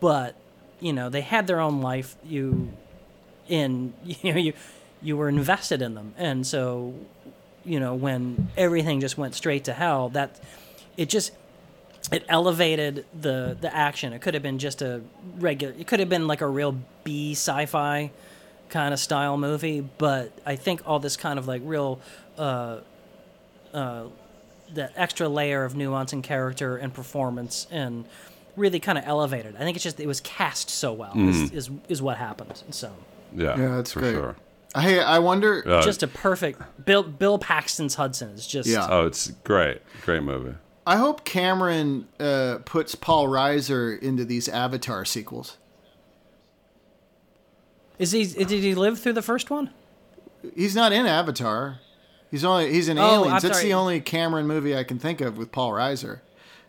[0.01, 0.37] But
[0.81, 2.17] you know they had their own life.
[2.25, 2.73] You
[3.49, 4.53] in you know you
[5.01, 6.15] you were invested in them.
[6.19, 6.95] And so
[7.65, 10.41] you know when everything just went straight to hell that
[10.97, 11.33] it just
[12.11, 14.13] it elevated the the action.
[14.13, 15.01] It could have been just a
[15.39, 18.11] regular it could have been like a real b sci-fi
[18.73, 22.01] kind of style movie but i think all this kind of like real
[22.39, 22.79] uh
[23.73, 24.05] uh
[24.75, 28.05] that extra layer of nuance and character and performance and
[28.57, 31.71] really kind of elevated i think it's just it was cast so well is, is
[31.89, 32.91] is what happened so
[33.35, 34.13] Yeah, Yeah, that's for great.
[34.15, 34.37] sure.
[34.75, 35.63] Hey, I wonder.
[35.69, 38.87] Uh, just a perfect bill bill paxton's hudson is just Yeah.
[38.91, 40.55] oh, it's great, great movie.
[40.87, 45.59] I hope Cameron uh, puts Paul Reiser into these Avatar sequels.
[48.03, 48.25] Is he?
[48.27, 49.71] Did he live through the first one?
[50.57, 51.79] He's not in Avatar.
[52.31, 53.43] He's only he's in Oh, I'm Aliens.
[53.43, 53.69] That's sorry.
[53.69, 56.21] the only Cameron movie I can think of with Paul Reiser,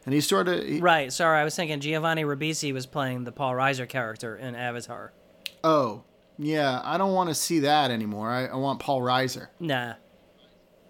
[0.06, 1.12] and he's sort of he, Right.
[1.12, 5.12] Sorry, I was thinking Giovanni Ribisi was playing the Paul Reiser character in Avatar.
[5.64, 6.04] oh
[6.38, 6.82] yeah.
[6.84, 8.30] I don't want to see that anymore.
[8.30, 9.48] I, I want Paul Reiser.
[9.60, 9.94] Nah.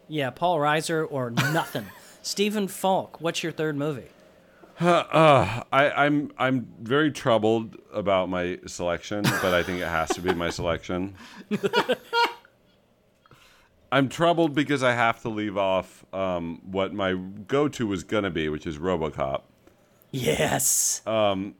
[0.07, 1.85] Yeah, Paul Reiser or nothing.
[2.21, 3.19] Stephen Falk.
[3.21, 4.07] What's your third movie?
[4.79, 10.33] I, I'm I'm very troubled about my selection, but I think it has to be
[10.33, 11.15] my selection.
[13.91, 18.49] I'm troubled because I have to leave off um, what my go-to was gonna be,
[18.49, 19.43] which is RoboCop,
[20.13, 21.01] Yes.
[21.07, 21.55] Um,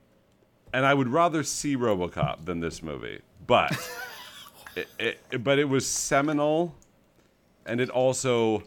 [0.72, 3.22] and I would rather see RoboCop than this movie.
[3.46, 3.76] But,
[4.76, 4.88] it,
[5.32, 6.76] it, but it was seminal,
[7.66, 8.64] and it also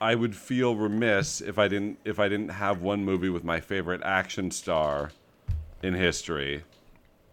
[0.00, 3.60] I would feel remiss if I didn't if I didn't have one movie with my
[3.60, 5.10] favorite action star
[5.82, 6.64] in history,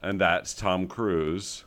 [0.01, 1.65] and that's Tom Cruise.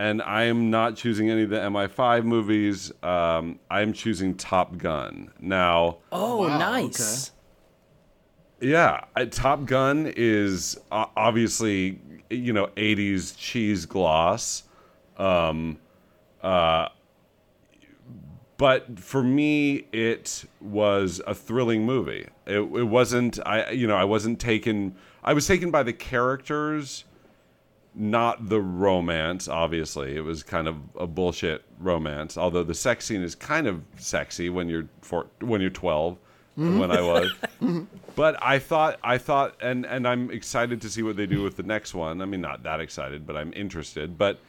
[0.00, 2.92] And I am not choosing any of the MI5 movies.
[3.02, 5.32] Um, I'm choosing Top Gun.
[5.40, 7.32] Now, oh, Wow, nice.
[8.60, 14.64] Yeah, uh, Top Gun is uh, obviously you know 80s cheese gloss.
[15.16, 15.78] Um,
[16.42, 16.88] uh,
[18.58, 22.26] but for me, it was a thrilling movie.
[22.44, 23.38] It, it wasn't.
[23.46, 24.96] I you know I wasn't taken.
[25.22, 27.04] I was taken by the characters,
[27.94, 29.46] not the romance.
[29.46, 32.36] Obviously, it was kind of a bullshit romance.
[32.36, 36.18] Although the sex scene is kind of sexy when you're four, when you're twelve.
[36.58, 36.78] Mm-hmm.
[36.80, 37.84] When I was, mm-hmm.
[38.16, 41.56] but I thought I thought, and and I'm excited to see what they do with
[41.56, 42.20] the next one.
[42.20, 44.18] I mean, not that excited, but I'm interested.
[44.18, 44.40] But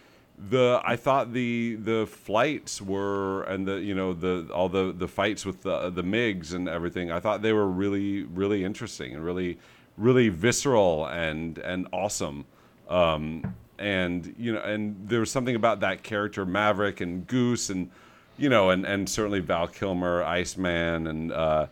[0.48, 5.08] the I thought the the flights were and the you know the all the the
[5.08, 7.12] fights with the the MIGs and everything.
[7.12, 9.58] I thought they were really really interesting and really
[9.98, 12.46] really visceral and and awesome.
[12.88, 17.90] Um, and you know, and there was something about that character Maverick and Goose and
[18.38, 21.68] you know, and and certainly Val Kilmer, Iceman, and uh,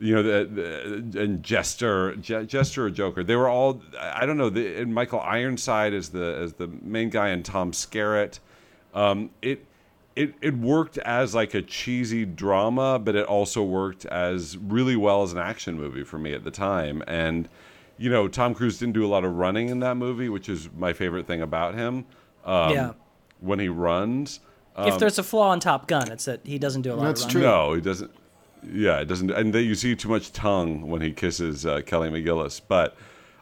[0.00, 3.24] you know, the, the and Jester, Je- Jester or Joker.
[3.24, 4.50] They were all I don't know.
[4.50, 8.38] The, and Michael Ironside as the as the main guy, and Tom Skerritt.
[8.94, 9.64] Um, it
[10.16, 15.22] it it worked as like a cheesy drama, but it also worked as really well
[15.22, 17.02] as an action movie for me at the time.
[17.06, 17.48] And
[17.98, 20.68] you know, Tom Cruise didn't do a lot of running in that movie, which is
[20.76, 22.06] my favorite thing about him.
[22.44, 22.92] Um, Yeah.
[23.40, 24.40] When he runs,
[24.76, 27.24] if there's a flaw in Top Gun, it's that he doesn't do a lot That's
[27.24, 27.42] of true.
[27.42, 27.56] running.
[27.68, 28.10] no, he doesn't.
[28.62, 29.30] Yeah, it doesn't.
[29.30, 32.60] And that you see too much tongue when he kisses uh, Kelly McGillis.
[32.66, 32.96] But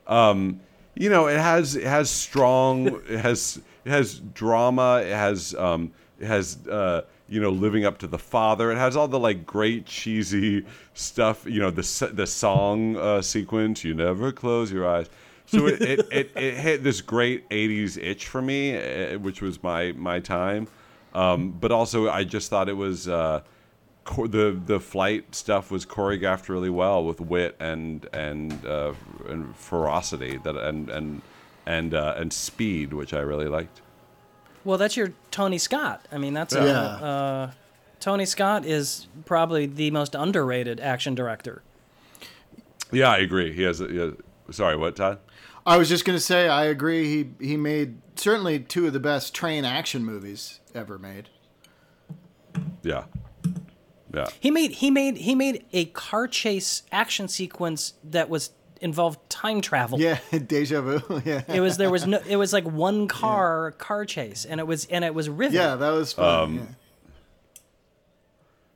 [0.07, 0.61] um,
[0.95, 2.87] you know, it has it has strong.
[3.09, 5.03] it has it has drama.
[5.05, 8.73] It has um, it has uh, you know living up to the father.
[8.73, 11.45] It has all the like great cheesy stuff.
[11.47, 13.85] You know the the song uh, sequence.
[13.85, 15.09] You never close your eyes.
[15.47, 19.63] So it, it, it, it hit this great '80s itch for me, uh, which was
[19.63, 20.69] my my time.
[21.15, 23.41] Um, but also, I just thought it was uh,
[24.07, 28.93] cho- the the flight stuff was choreographed really well with wit and and uh,
[29.29, 31.23] and ferocity that and and
[31.67, 33.81] and uh, and speed, which I really liked.
[34.65, 36.07] Well, that's your Tony Scott.
[36.11, 36.61] I mean, that's Yeah.
[36.63, 36.65] uh,
[37.05, 37.51] uh,
[38.01, 41.63] Tony Scott is probably the most underrated action director.
[42.93, 43.53] Yeah, I agree.
[43.53, 43.79] He has.
[43.79, 44.13] He has
[44.51, 45.19] sorry, what Todd?
[45.65, 47.05] I was just gonna say I agree.
[47.39, 51.29] He he made certainly two of the best train action movies ever made.
[52.83, 53.05] Yeah,
[54.17, 54.27] yeah.
[54.41, 58.51] He made he made he made a car chase action sequence that was
[58.81, 59.99] involved time travel.
[60.01, 61.01] Yeah, deja vu.
[61.25, 64.67] Yeah, It was there was no it was like one car car chase and it
[64.67, 65.61] was and it was riveting.
[65.61, 66.43] yeah, that was fun.
[66.43, 66.63] Um, yeah.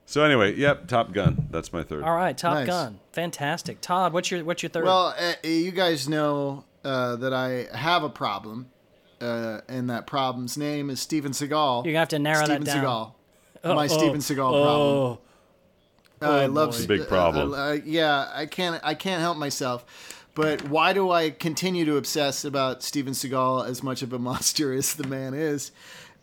[0.07, 1.47] So anyway, yep, Top Gun.
[1.51, 2.03] That's my third.
[2.03, 2.67] All right, Top Nice.
[2.67, 3.81] Gun, fantastic.
[3.81, 4.85] Todd, what's your what's your third?
[4.85, 8.71] Well, uh, you guys know uh, that I have a problem,
[9.21, 11.85] uh, and that problem's name is Steven Seagal.
[11.85, 13.13] You're gonna have to narrow Steven that down.
[13.63, 13.75] Seagal.
[13.77, 15.19] My Steven Seagal problem.
[16.21, 16.87] I love boy.
[16.87, 17.53] Big problem.
[17.53, 18.81] uh, uh, yeah, I can't.
[18.85, 19.85] I can't help myself.
[20.35, 24.73] But why do I continue to obsess about Steven Seagal as much of a monster
[24.73, 25.73] as the man is?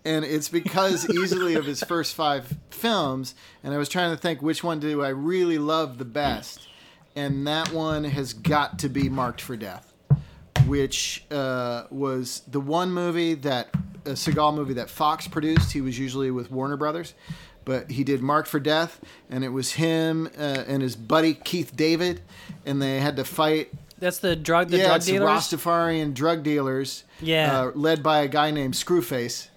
[0.05, 4.41] And it's because easily of his first five films, and I was trying to think
[4.41, 6.67] which one do I really love the best,
[7.15, 9.93] and that one has got to be Marked for Death,
[10.65, 13.69] which uh, was the one movie that
[14.05, 15.73] a Seagal movie that Fox produced.
[15.73, 17.13] He was usually with Warner Brothers,
[17.67, 21.75] but he did Marked for Death, and it was him uh, and his buddy Keith
[21.75, 22.21] David,
[22.65, 25.29] and they had to fight That's the drug the yeah, drug it's dealers.
[25.29, 27.03] Rastafarian drug dealers.
[27.19, 27.59] Yeah.
[27.59, 29.49] uh, led by a guy named Screwface.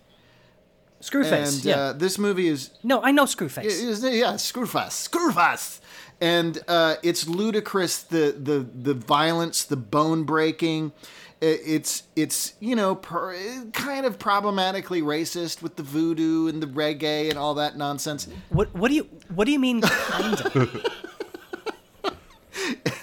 [1.01, 1.55] Screwface.
[1.55, 1.77] And yeah.
[1.77, 3.65] uh, this movie is, no, I know Screwface.
[3.65, 5.79] is yeah, Screwface, Screwface,
[6.21, 8.03] and uh, it's ludicrous.
[8.03, 10.93] The the the violence, the bone breaking.
[11.41, 13.35] It's it's you know per,
[13.73, 18.29] kind of problematically racist with the voodoo and the reggae and all that nonsense.
[18.51, 20.87] what what do you what do you mean kind of?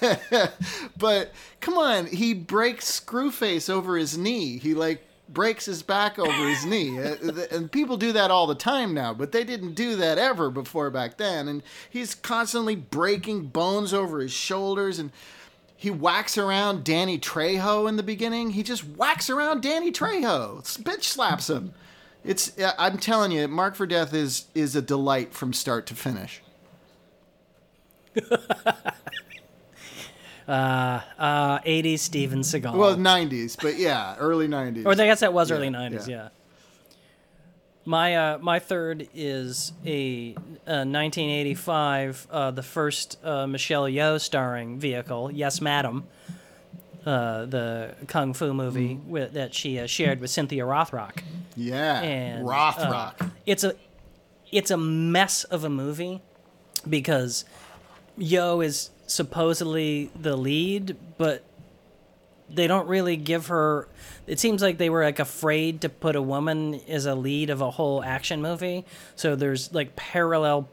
[0.97, 4.57] But come on, he breaks Screwface over his knee.
[4.57, 7.15] He like breaks his back over his knee, Uh,
[7.51, 9.13] and people do that all the time now.
[9.13, 11.47] But they didn't do that ever before back then.
[11.47, 15.11] And he's constantly breaking bones over his shoulders, and
[15.77, 18.49] he whacks around Danny Trejo in the beginning.
[18.49, 21.73] He just whacks around Danny Trejo, bitch slaps him.
[22.25, 25.95] It's uh, I'm telling you, Marked for Death is is a delight from start to
[25.95, 26.41] finish.
[30.47, 32.73] Uh, 80s Steven Seagal.
[32.73, 34.85] Well, 90s, but yeah, early 90s.
[34.85, 36.15] or I guess that was Yeah, early 90s, yeah.
[36.15, 36.29] yeah.
[37.87, 40.35] My uh, my third is a,
[40.67, 46.03] uh 1985, uh, the first uh, Michelle Yeoh starring vehicle, Yes Madam,
[47.05, 49.09] uh, the kung fu movie Mm-hmm.
[49.09, 51.19] with, that she uh, shared with Cynthia Rothrock.
[51.55, 53.21] Yeah, and Rothrock.
[53.21, 53.73] uh, it's a
[54.51, 56.21] it's a mess of a movie
[56.89, 57.45] because
[58.19, 61.45] Yeoh is supposedly the lead, but
[62.49, 63.87] they don't really give her.
[64.25, 67.61] It seems like they were like afraid to put a woman as a lead of
[67.61, 68.85] a whole action movie.
[69.15, 70.69] So there's like parallel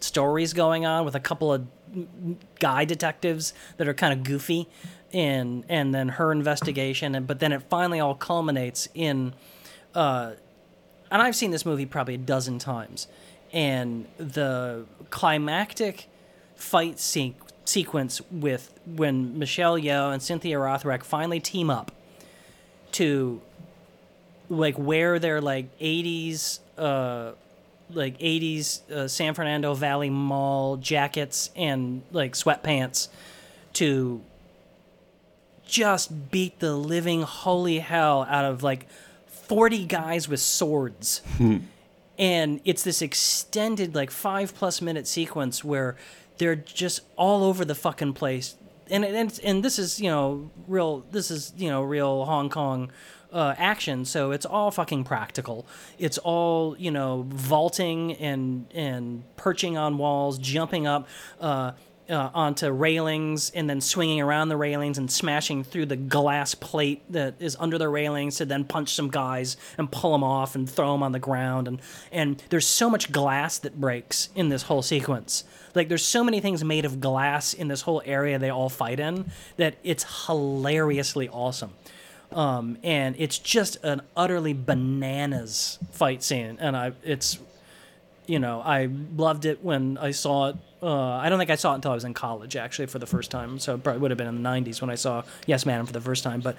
[0.00, 1.66] stories going on with a couple of
[2.58, 4.68] guy detectives that are kind of goofy,
[5.12, 9.34] and and then her investigation, and but then it finally all culminates in.
[9.94, 10.32] Uh,
[11.10, 13.06] and I've seen this movie probably a dozen times,
[13.52, 16.08] and the climactic
[16.56, 17.36] fight se-
[17.68, 21.92] sequence with when Michelle Yeoh and Cynthia Rothrock finally team up
[22.92, 23.40] to
[24.48, 27.32] like wear their like 80s uh
[27.92, 33.08] like 80s uh, San Fernando Valley Mall jackets and like sweatpants
[33.74, 34.20] to
[35.66, 38.88] just beat the living holy hell out of like
[39.26, 41.22] 40 guys with swords.
[42.18, 45.96] and it's this extended like 5 plus minute sequence where
[46.38, 48.56] they're just all over the fucking place.
[48.88, 52.90] And and and this is, you know, real this is, you know, real Hong Kong
[53.32, 55.66] uh, action, so it's all fucking practical.
[55.98, 61.08] It's all you know, vaulting and and perching on walls, jumping up
[61.40, 61.72] uh,
[62.08, 67.02] uh, onto railings, and then swinging around the railings and smashing through the glass plate
[67.10, 70.68] that is under the railings to then punch some guys and pull them off and
[70.68, 71.68] throw them on the ground.
[71.68, 71.80] And
[72.12, 75.44] and there's so much glass that breaks in this whole sequence.
[75.74, 78.98] Like there's so many things made of glass in this whole area they all fight
[78.98, 81.72] in that it's hilariously awesome.
[82.32, 87.38] Um, and it's just an utterly bananas fight scene, and I it's
[88.26, 90.56] you know I loved it when I saw it.
[90.82, 93.06] Uh, I don't think I saw it until I was in college actually for the
[93.06, 95.64] first time, so it probably would have been in the '90s when I saw Yes
[95.66, 96.40] Man for the first time.
[96.40, 96.56] But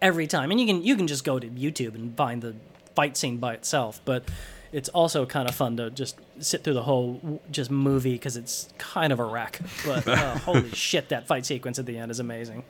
[0.00, 2.54] every time, and you can you can just go to YouTube and find the
[2.94, 4.24] fight scene by itself, but
[4.72, 8.68] it's also kind of fun to just sit through the whole just movie because it's
[8.78, 9.60] kind of a wreck.
[9.84, 12.62] But uh, holy shit, that fight sequence at the end is amazing.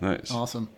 [0.00, 0.30] Nice.
[0.30, 0.68] Awesome.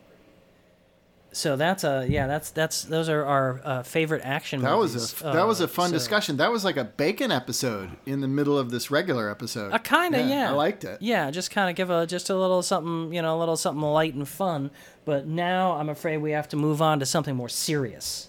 [1.36, 2.26] So that's a yeah.
[2.26, 4.62] That's that's those are our uh, favorite action.
[4.62, 5.20] That was movies.
[5.20, 6.38] a that was Uh, a fun so- discussion.
[6.38, 9.70] That was like a bacon episode in the middle of this regular episode.
[9.74, 11.02] A kind of yeah, I liked it.
[11.02, 13.82] Yeah, just kind of give a just a little something you know a little something
[13.82, 14.70] light and fun.
[15.04, 18.28] But now I'm afraid we have to move on to something more serious.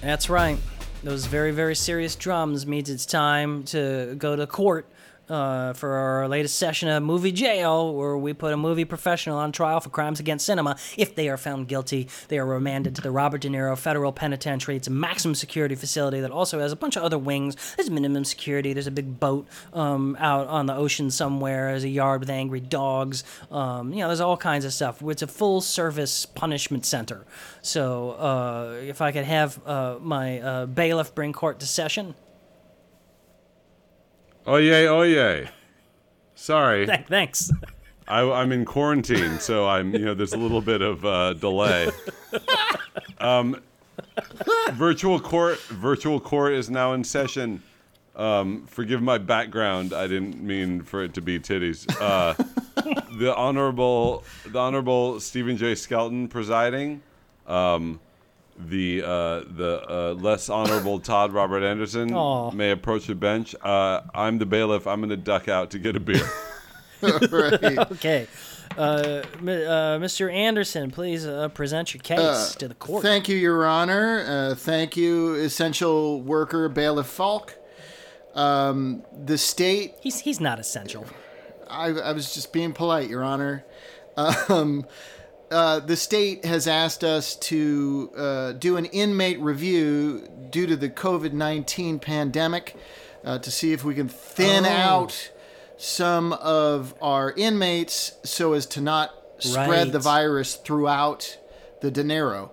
[0.00, 0.58] That's right.
[1.04, 4.86] Those very, very serious drums means it's time to go to court
[5.32, 9.50] uh, for our latest session of Movie Jail, where we put a movie professional on
[9.50, 10.76] trial for crimes against cinema.
[10.98, 14.76] If they are found guilty, they are remanded to the Robert De Niro Federal Penitentiary.
[14.76, 17.56] It's a maximum security facility that also has a bunch of other wings.
[17.76, 18.74] There's minimum security.
[18.74, 21.68] There's a big boat um, out on the ocean somewhere.
[21.68, 23.24] There's a yard with angry dogs.
[23.50, 25.00] Um, you know, there's all kinds of stuff.
[25.02, 27.24] It's a full service punishment center.
[27.62, 32.14] So uh, if I could have uh, my uh, bailiff bring court to session.
[34.46, 35.48] Oye, oye.
[36.34, 37.50] Sorry, Th- Thanks.
[38.08, 41.90] I, I'm in quarantine, so I'm you know there's a little bit of uh, delay.
[43.20, 43.62] Um,
[44.72, 47.62] virtual court, virtual court is now in session.
[48.16, 49.92] Um, forgive my background.
[49.92, 51.86] I didn't mean for it to be titties.
[52.00, 52.34] Uh,
[53.16, 55.76] the honorable, the honorable Stephen J.
[55.76, 57.00] Skelton presiding.
[57.46, 58.00] Um,
[58.58, 62.50] the uh, the uh, less honorable Todd Robert Anderson Aw.
[62.52, 63.54] may approach the bench.
[63.62, 64.86] Uh, I'm the bailiff.
[64.86, 66.28] I'm going to duck out to get a beer.
[67.02, 67.78] right.
[67.92, 68.26] Okay.
[68.76, 70.32] Uh, M- uh, Mr.
[70.32, 73.02] Anderson, please uh, present your case to the court.
[73.02, 74.24] Thank you, Your Honor.
[74.26, 77.54] Uh, thank you, essential worker Bailiff Falk.
[78.34, 81.04] Um, the state he's he's not essential.
[81.68, 83.64] I, I was just being polite, Your Honor.
[84.16, 84.86] Um,
[85.52, 90.88] uh, the state has asked us to uh, do an inmate review due to the
[90.88, 92.74] COVID 19 pandemic
[93.24, 94.68] uh, to see if we can thin Oh.
[94.68, 95.30] out
[95.76, 101.38] some of our inmates so as to not spread the virus throughout
[101.80, 102.50] the De Niro.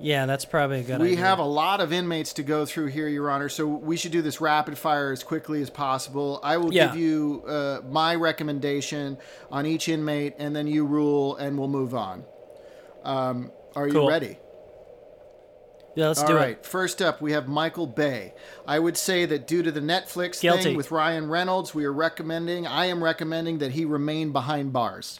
[0.00, 1.24] Yeah, that's probably a good We idea.
[1.24, 4.22] have a lot of inmates to go through here, Your Honor, so we should do
[4.22, 6.38] this rapid fire as quickly as possible.
[6.42, 6.86] I will Yeah.
[6.88, 9.18] give you uh, my recommendation
[9.50, 12.24] on each inmate, and then you rule, and we'll move on.
[13.04, 14.04] Um, are Cool.
[14.04, 14.38] you ready?
[15.96, 16.50] yeah, let's All do right.
[16.50, 16.64] it.
[16.64, 18.34] First up, we have Michael Bay.
[18.68, 20.62] I would say that due to the Netflix Guilty.
[20.62, 22.68] thing with Ryan Reynolds, we are recommending.
[22.68, 25.18] I am recommending that he remain behind bars.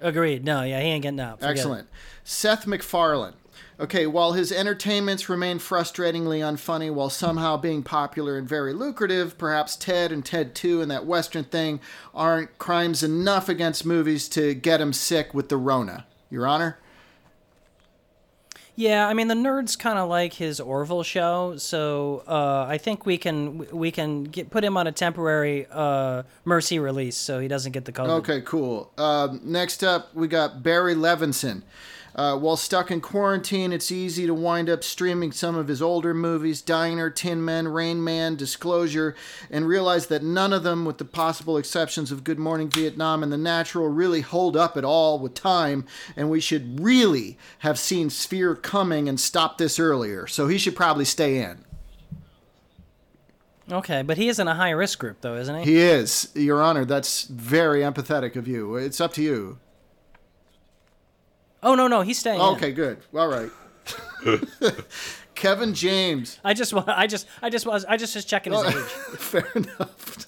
[0.00, 0.44] Agreed.
[0.44, 1.40] No, yeah, he ain't getting out.
[1.40, 1.58] Forget it.
[1.58, 1.88] Excellent.
[2.24, 3.34] Seth MacFarlane.
[3.80, 9.76] Okay, while his entertainments remain frustratingly unfunny while somehow being popular and very lucrative, perhaps
[9.76, 11.80] Ted and Ted 2 and that Western thing
[12.12, 16.06] aren't crimes enough against movies to get him sick with the Rona.
[16.28, 16.78] Your Honor?
[18.78, 23.06] Yeah, I mean the nerds kind of like his Orville show, so uh, I think
[23.06, 27.48] we can we can get, put him on a temporary uh, mercy release so he
[27.48, 28.08] doesn't get the COVID.
[28.20, 28.92] Okay, cool.
[28.96, 31.62] Um, next up, we got Barry Levinson.
[32.18, 36.12] Uh, while stuck in quarantine, it's easy to wind up streaming some of his older
[36.12, 39.14] movies Diner, Tin Men, Rain Man, Disclosure,
[39.52, 43.30] and realize that none of them, with the possible exceptions of Good Morning Vietnam and
[43.30, 48.10] The Natural, really hold up at all with time, and we should really have seen
[48.10, 50.26] Sphere coming and stopped this earlier.
[50.26, 51.64] So he should probably stay in.
[53.70, 55.64] Okay, but he is in a high risk group though, isn't he?
[55.72, 56.84] He is, Your Honor.
[56.84, 58.74] That's very empathetic of you.
[58.74, 59.60] It's up to you.
[61.62, 62.40] Oh no, no, he's staying.
[62.40, 62.46] in.
[62.46, 62.98] Okay, good.
[63.14, 63.50] All right.
[65.34, 66.38] Kevin James.
[66.44, 68.74] I just I just I just was I just was checking his age.
[68.74, 70.26] Fair enough.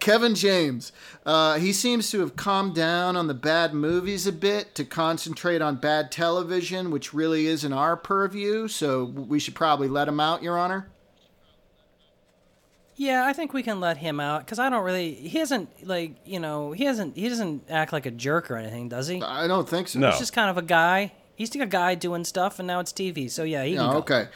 [0.00, 0.90] Kevin James.
[1.24, 5.62] Uh, he seems to have calmed down on the bad movies a bit to concentrate
[5.62, 8.66] on bad television, which really isn't our purview.
[8.66, 10.88] So we should probably let him out, Your Honor.
[12.96, 15.14] Yeah, I think we can let him out because I don't really.
[15.14, 18.88] He isn't like you know he doesn't he doesn't act like a jerk or anything,
[18.88, 19.22] does he?
[19.22, 19.98] I don't think so.
[19.98, 20.10] No.
[20.10, 21.12] He's just kind of a guy.
[21.34, 23.30] He's just a guy doing stuff, and now it's TV.
[23.30, 23.98] So yeah, he can go.
[23.98, 24.28] okay.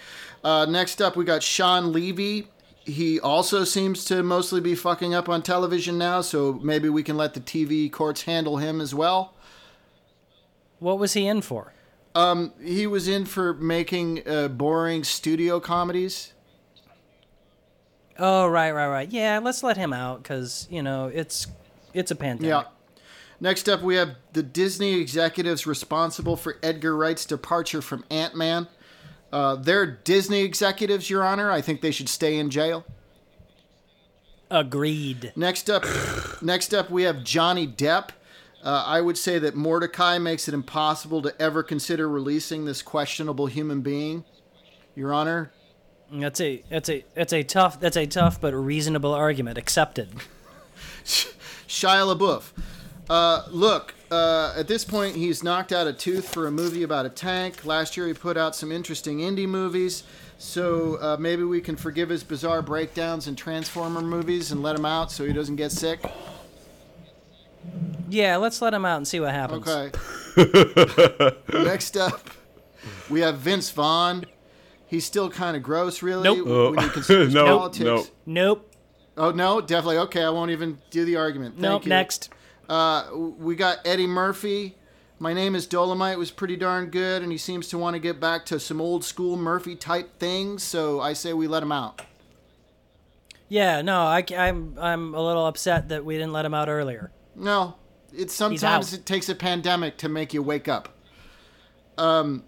[0.43, 2.49] Uh, next up, we got Shawn Levy.
[2.85, 7.17] He also seems to mostly be fucking up on television now, so maybe we can
[7.17, 9.35] let the TV courts handle him as well.
[10.79, 11.73] What was he in for?
[12.63, 16.33] He was in for making uh, boring studio comedies.
[18.19, 19.09] Oh right, right, right.
[19.11, 21.47] Yeah, let's let him out because you know it's
[21.95, 22.49] it's a pandemic.
[22.49, 22.65] Yeah.
[23.39, 28.67] Next up, we have the Disney executives responsible for Edgar Wright's departure from Ant Man.
[29.31, 31.51] Uh, they're Disney executives, Your Honor.
[31.51, 32.87] I think they should stay in jail.
[34.51, 35.33] Agreed.
[35.37, 35.85] Next up,
[36.41, 38.11] next up, we have Johnny Depp.
[38.63, 43.47] Uh, I would say that Mortdecai makes it impossible to ever consider releasing this questionable
[43.47, 44.25] human being.
[44.95, 45.53] Your Honor,
[46.13, 49.59] That's a that's a that's a tough that's a tough but reasonable argument.
[49.59, 50.09] Accepted.
[51.05, 52.53] Shia LaBeouf.
[53.09, 57.07] Uh, look, uh, at this point, he's knocked out a tooth for a movie about
[57.07, 57.65] a tank.
[57.65, 60.03] Last year, he put out some interesting indie movies.
[60.39, 64.85] So uh, maybe we can forgive his bizarre breakdowns in Transformer movies and let him
[64.85, 66.01] out so he doesn't get sick.
[68.09, 69.67] Yeah, let's let him out and see what happens.
[69.67, 71.33] Okay.
[71.53, 72.31] Next up,
[73.09, 74.27] we have Vince Vaughn.
[74.97, 76.75] He's still kind of gross, really, Nope.
[76.75, 77.85] when you consider his Nope, politics.
[77.85, 78.07] nope.
[78.25, 78.75] Nope.
[79.19, 79.99] Oh no, definitely.
[79.99, 81.57] Okay, I won't even do the argument.
[81.57, 81.85] Thank nope.
[81.85, 81.91] you.
[81.91, 82.31] Next.
[82.67, 84.75] Uh, we got Eddie Murphy.
[85.19, 88.19] My name is Dolomite was pretty darn good, and he seems to want to get
[88.21, 90.63] back to some old school Murphy type things.
[90.63, 92.01] So I say we let him out.
[93.51, 93.83] Yeah.
[93.83, 97.13] No, I, am I'm a little upset that we didn't let him out earlier.
[97.35, 97.75] No,
[98.15, 100.89] it's sometimes it takes a pandemic to make you wake up.
[101.99, 102.45] Um,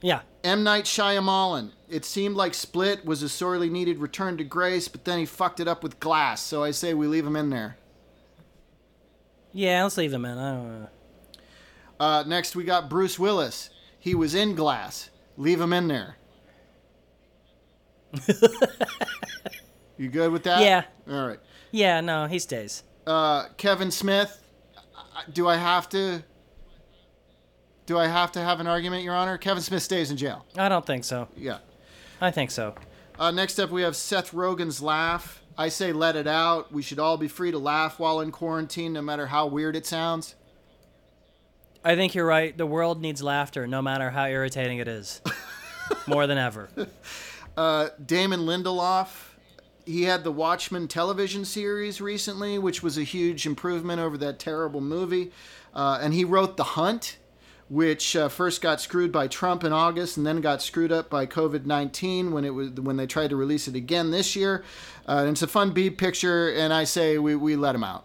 [0.00, 0.20] yeah.
[0.42, 1.72] M Night Shyamalan.
[1.88, 5.60] It seemed like Split was a sorely needed return to grace, but then he fucked
[5.60, 6.40] it up with Glass.
[6.40, 7.76] So I say we leave him in there.
[9.52, 9.82] Yeah.
[9.82, 10.38] Let's leave him in.
[10.38, 10.88] I don't know.
[11.98, 13.70] Uh, next, we got Bruce Willis.
[13.98, 15.10] He was in Glass.
[15.36, 16.16] Leave him in there.
[19.98, 20.62] you good with that?
[20.62, 20.84] Yeah.
[21.10, 21.40] All right.
[21.70, 22.00] Yeah.
[22.00, 22.82] No, he stays.
[23.06, 24.36] Uh, Kevin Smith.
[25.32, 26.22] Do I have to?
[27.90, 29.36] Do I have to have an argument, Your Honor?
[29.36, 30.46] Kevin Smith stays in jail.
[30.56, 31.26] I don't think so.
[31.36, 31.58] Yeah.
[32.20, 32.76] I think so.
[33.18, 35.42] Uh, next up, we have Seth Rogen's laugh.
[35.58, 36.72] I say let it out.
[36.72, 39.86] We should all be free to laugh while in quarantine, no matter how weird it
[39.86, 40.36] sounds.
[41.84, 42.56] I think you're right.
[42.56, 45.20] The world needs laughter, no matter how irritating it is.
[46.06, 46.68] More than ever.
[47.56, 49.08] Damon Lindelof.
[49.84, 54.80] He had the Watchmen television series recently, which was a huge improvement over that terrible
[54.80, 55.32] movie.
[55.74, 57.16] Uh, and he wrote The Hunt,
[57.70, 61.24] which uh, first got screwed by Trump in August, and then got screwed up by
[61.24, 64.64] COVID nineteen when it was when they tried to release it again this year.
[65.08, 68.04] Uh, and it's a fun beat picture, and I say we, we let him out.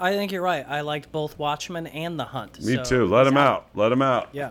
[0.00, 0.66] I think you're right.
[0.68, 2.60] I liked both Watchmen and The Hunt.
[2.62, 3.06] Me so too.
[3.06, 3.68] Let he's him out.
[3.74, 4.30] Let him out.
[4.32, 4.50] Yeah,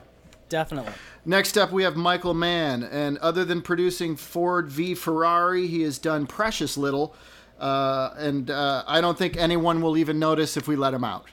[0.50, 0.94] definitely.
[1.26, 5.98] Next up, we have Michael Mann, and other than producing Ford v Ferrari, he has
[5.98, 7.16] done precious little.
[7.60, 11.26] Uh, and uh, I don't think anyone will even notice if we let him out.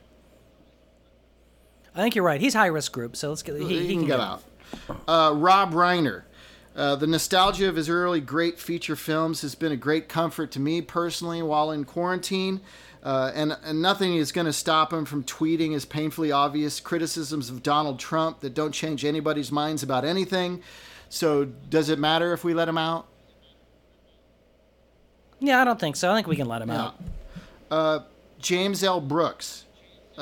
[1.95, 2.40] I think you're right.
[2.40, 3.57] He's high risk group, so let's get.
[3.57, 4.43] He, he, he can get out.
[5.07, 6.22] Uh, Rob Reiner.
[6.74, 10.61] Uh, the nostalgia of his early great feature films has been a great comfort to
[10.61, 12.61] me personally while in quarantine.
[13.03, 17.51] Uh, and, and nothing is going to stop him from tweeting his painfully obvious criticisms
[17.51, 20.62] of Donald Trump that don't change anybody's minds about anything.
[21.09, 23.07] So, does it matter if we let him out?
[25.40, 26.12] Yeah, I don't think so.
[26.12, 26.95] I think we can let him out.
[28.38, 29.01] James L.
[29.01, 29.64] Brooks.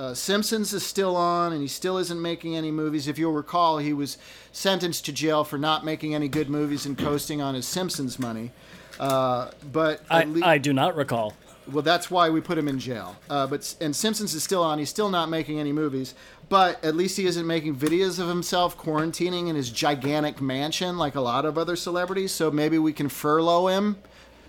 [0.01, 3.07] Uh, Simpsons is still on, and he still isn't making any movies.
[3.07, 4.17] If you'll recall, he was
[4.51, 8.51] sentenced to jail for not making any good movies and coasting on his Simpsons money.
[8.99, 11.35] Uh, but I, at lea- I do not recall.
[11.71, 13.15] well, that's why we put him in jail.
[13.29, 14.79] Uh, but and Simpsons is still on.
[14.79, 16.15] He's still not making any movies.
[16.49, 21.15] But at least he isn't making videos of himself quarantining in his gigantic mansion like
[21.15, 22.33] a lot of other celebrities.
[22.33, 23.99] So maybe we can furlough him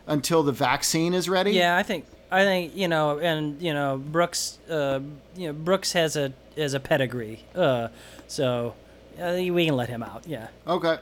[0.08, 1.52] until the vaccine is ready.
[1.52, 5.00] Yeah, I think I think you know, and you know, Brooks, uh,
[5.36, 7.90] you know, Brooks has a has a pedigree, uh,
[8.28, 8.74] so
[9.22, 10.24] uh, we can let him out.
[10.26, 10.48] Yeah.
[10.66, 10.98] Okay.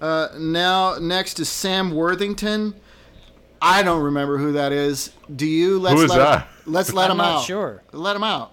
[0.00, 2.74] Uh, now next is Sam Worthington.
[3.62, 5.12] I don't remember who that is.
[5.34, 5.78] Do you?
[5.78, 6.40] Let's Who is let that?
[6.42, 7.44] Him, let's let I'm him not out.
[7.44, 7.82] sure.
[7.92, 8.52] Let him out.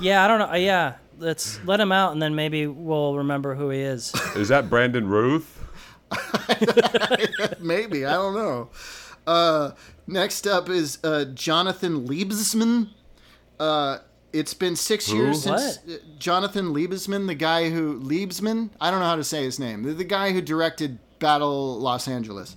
[0.00, 0.50] Yeah, I don't know.
[0.50, 4.14] Uh, yeah, let's let him out, and then maybe we'll remember who he is.
[4.34, 5.54] Is that Brandon Routh?
[7.60, 8.70] Maybe I don't know.
[9.26, 9.72] Uh,
[10.08, 12.88] next up is uh, Jonathan Liebesman.
[13.60, 13.98] Uh,
[14.32, 15.94] it's been six years since What?
[15.94, 18.70] uh, Jonathan Liebesman, the guy who Liebesman.
[18.80, 19.82] I don't know how to say his name.
[19.84, 22.56] The, the guy who directed Battle Los Angeles.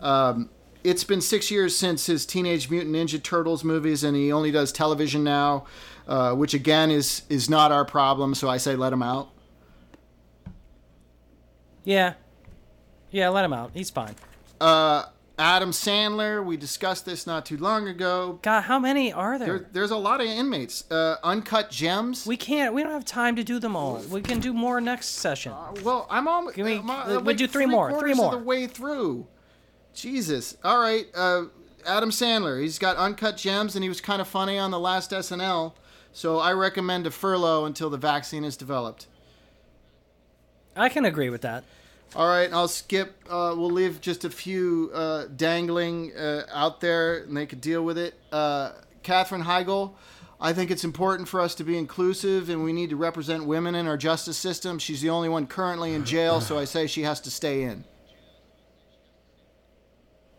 [0.00, 0.50] Um,
[0.84, 4.72] it's been six years since his Teenage Mutant Ninja Turtles movies, and he only does
[4.72, 5.64] television now,
[6.08, 8.34] uh, which again is is not our problem.
[8.34, 9.30] So I say let him out.
[11.84, 12.14] Yeah,
[13.10, 13.70] yeah, let him out.
[13.74, 14.14] He's fine.
[14.60, 15.04] Uh,
[15.42, 16.44] Adam Sandler.
[16.44, 18.38] We discussed this not too long ago.
[18.42, 19.58] God, how many are there?
[19.58, 20.88] There, there's a lot of inmates.
[20.88, 22.24] Uh, Uncut Gems.
[22.24, 22.72] we can't.
[22.72, 23.96] We don't have time to do them all.
[24.08, 25.52] We can do more next session.
[25.82, 26.56] well, I'm almost.
[26.56, 28.32] We- I'm, uh, we like do three more, three more.
[28.32, 29.26] Of the way through.
[29.94, 30.56] Jesus.
[30.62, 31.06] All right.
[31.12, 31.46] Uh,
[31.84, 32.62] Adam Sandler.
[32.62, 35.72] He's got Uncut Gems, and he was kind of funny on the last SNL.
[36.12, 39.08] So I recommend a furlough until the vaccine is developed.
[40.76, 41.64] I can agree with that.
[42.14, 43.24] All right, I'll skip.
[43.26, 47.82] Uh, we'll leave just a few uh, dangling uh, out there, and they could deal
[47.82, 48.14] with it.
[48.30, 49.94] Uh, Katherine Heigl,
[50.38, 53.74] I think it's important for us to be inclusive, and we need to represent women
[53.74, 54.78] in our justice system.
[54.78, 57.84] She's the only one currently in jail, so I say she has to stay in.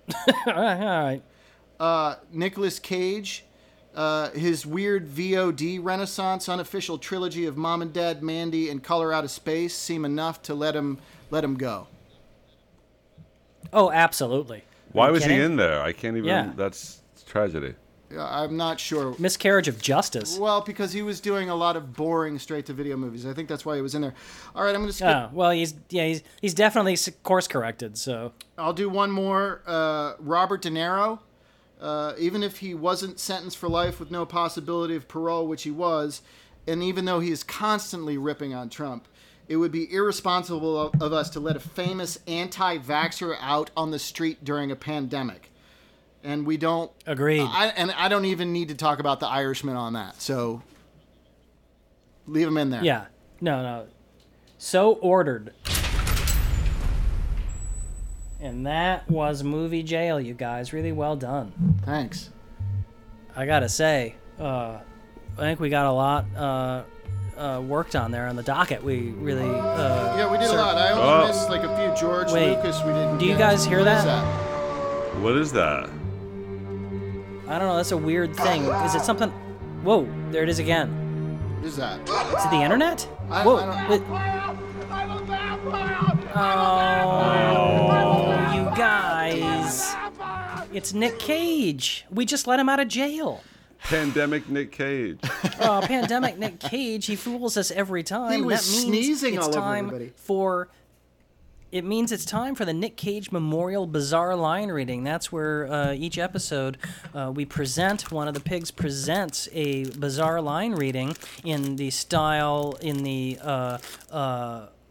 [0.46, 1.22] all right.
[1.80, 3.46] Uh, Nicolas Cage,
[3.96, 9.24] uh, his weird VOD renaissance unofficial trilogy of Mom and Dad, Mandy, and Color Out
[9.24, 11.00] of Space seem enough to let him
[11.34, 11.88] let him go.
[13.74, 14.64] Oh, absolutely.
[14.92, 15.82] Why Are you was he in there?
[15.82, 16.30] I can't even.
[16.30, 16.54] Yeah.
[16.56, 17.74] That's tragedy.
[18.16, 19.16] I'm not sure.
[19.18, 20.38] Miscarriage of justice.
[20.38, 23.26] Well, because he was doing a lot of boring straight to video movies.
[23.26, 24.14] I think that's why he was in there.
[24.54, 25.08] All right, I'm going to skip.
[25.08, 27.98] Oh, well, he's yeah, he's he's definitely course corrected.
[27.98, 29.64] So I'll do one more.
[29.66, 31.20] Uh, Robert De Niro.
[31.82, 35.72] Uh, even if he wasn't sentenced for life with no possibility of parole, which he
[35.72, 36.22] was,
[36.66, 39.06] and even though he is constantly ripping on Trump,
[39.48, 43.92] it would be irresponsible of, of us to let a famous anti vaxxer out on
[43.92, 45.52] the street during a pandemic.
[46.24, 46.90] And we don't.
[47.06, 47.42] agreed.
[47.42, 50.22] I, and I don't even need to talk about the Irishman on that.
[50.22, 50.62] So
[52.26, 52.84] leave him in there.
[52.84, 53.06] yeah,
[53.42, 53.88] no, no.
[54.58, 55.54] So ordered.
[58.40, 60.74] And that was movie jail, you guys.
[60.74, 61.80] Really well done.
[61.86, 62.30] Thanks.
[63.36, 64.80] I gotta say, uh,
[65.38, 66.84] I think we got a lot uh,
[67.38, 68.84] uh, worked on there on the docket.
[68.84, 69.44] We really.
[69.50, 70.78] Uh, Yeah, we did a lot.
[70.78, 71.28] I only Oh.
[71.28, 72.82] missed like a few George Wait, Lucas.
[72.84, 73.18] We didn't.
[73.18, 73.40] do you get.
[73.40, 74.26] guys hear What is that?
[75.22, 75.90] What is that?
[77.48, 77.76] I don't know.
[77.78, 78.64] That's a weird thing.
[78.66, 79.30] Is it something?
[79.84, 80.08] Whoa!
[80.32, 80.90] There it is again.
[81.60, 82.00] What is that?
[82.02, 83.08] Is it the internet?
[83.30, 83.58] I- Whoa!
[83.58, 84.04] I don't- it-
[87.16, 89.94] Oh, you guys!
[90.74, 92.06] It's Nick Cage.
[92.10, 93.44] We just let him out of jail.
[93.84, 95.20] Pandemic Nick Cage.
[95.60, 97.06] Oh, pandemic Nick Cage.
[97.06, 98.34] He fools us every time.
[98.34, 100.12] He was that means sneezing it's all over time everybody.
[100.16, 100.70] for.
[101.72, 105.04] It means it's time for the Nick Cage Memorial Bizarre Line Reading.
[105.04, 106.78] That's where uh, each episode
[107.16, 112.78] uh, we present, one of the pigs presents a bizarre line reading in the style,
[112.82, 113.78] in the uh,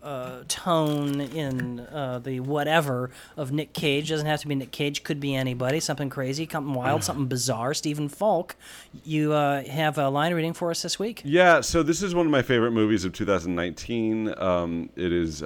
[0.02, 4.08] uh, tone, in uh, the whatever of Nick Cage.
[4.08, 5.80] Doesn't have to be Nick Cage, could be anybody.
[5.80, 7.74] Something crazy, something wild, something bizarre.
[7.74, 8.56] Stephen Falk,
[9.04, 11.22] you uh, have a line reading for us this week.
[11.24, 14.34] Yeah, so this is one of my favorite movies of 2019.
[14.38, 15.42] Um, it is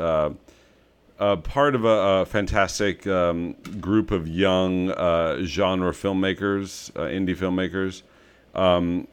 [1.18, 7.36] uh, part of a, a fantastic um, group of young uh, genre filmmakers, uh, indie
[7.36, 8.02] filmmakers.
[8.54, 9.09] Um,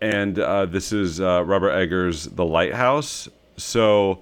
[0.00, 3.28] and uh, this is uh, Robert Eggers' The Lighthouse.
[3.56, 4.20] So,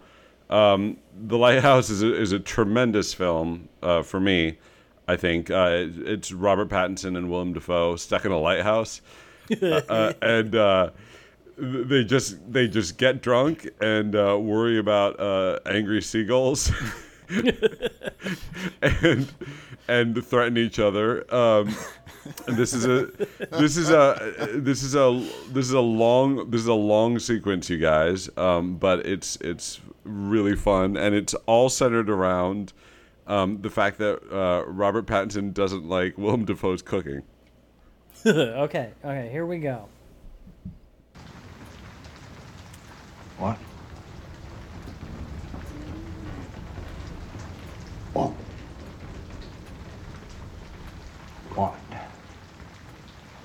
[0.50, 4.58] um, The Lighthouse is a, is a tremendous film uh, for me.
[5.08, 9.00] I think uh, it's Robert Pattinson and Willem Dafoe stuck in a lighthouse,
[9.62, 10.90] uh, and uh,
[11.56, 16.72] they just they just get drunk and uh, worry about uh, angry seagulls,
[18.82, 19.32] and
[19.88, 21.32] and threaten each other.
[21.34, 21.74] Um,
[22.46, 23.06] this is a
[23.50, 27.70] this is a this is a this is a long this is a long sequence,
[27.70, 28.28] you guys.
[28.36, 32.72] Um, but it's it's really fun, and it's all centered around
[33.26, 37.22] um, the fact that uh, Robert Pattinson doesn't like Willem Dafoe's cooking.
[38.26, 39.88] okay, okay, here we go.
[43.38, 43.58] What?
[48.14, 48.32] What?
[51.54, 51.85] What?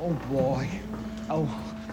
[0.00, 0.68] oh boy,
[1.30, 1.48] oh,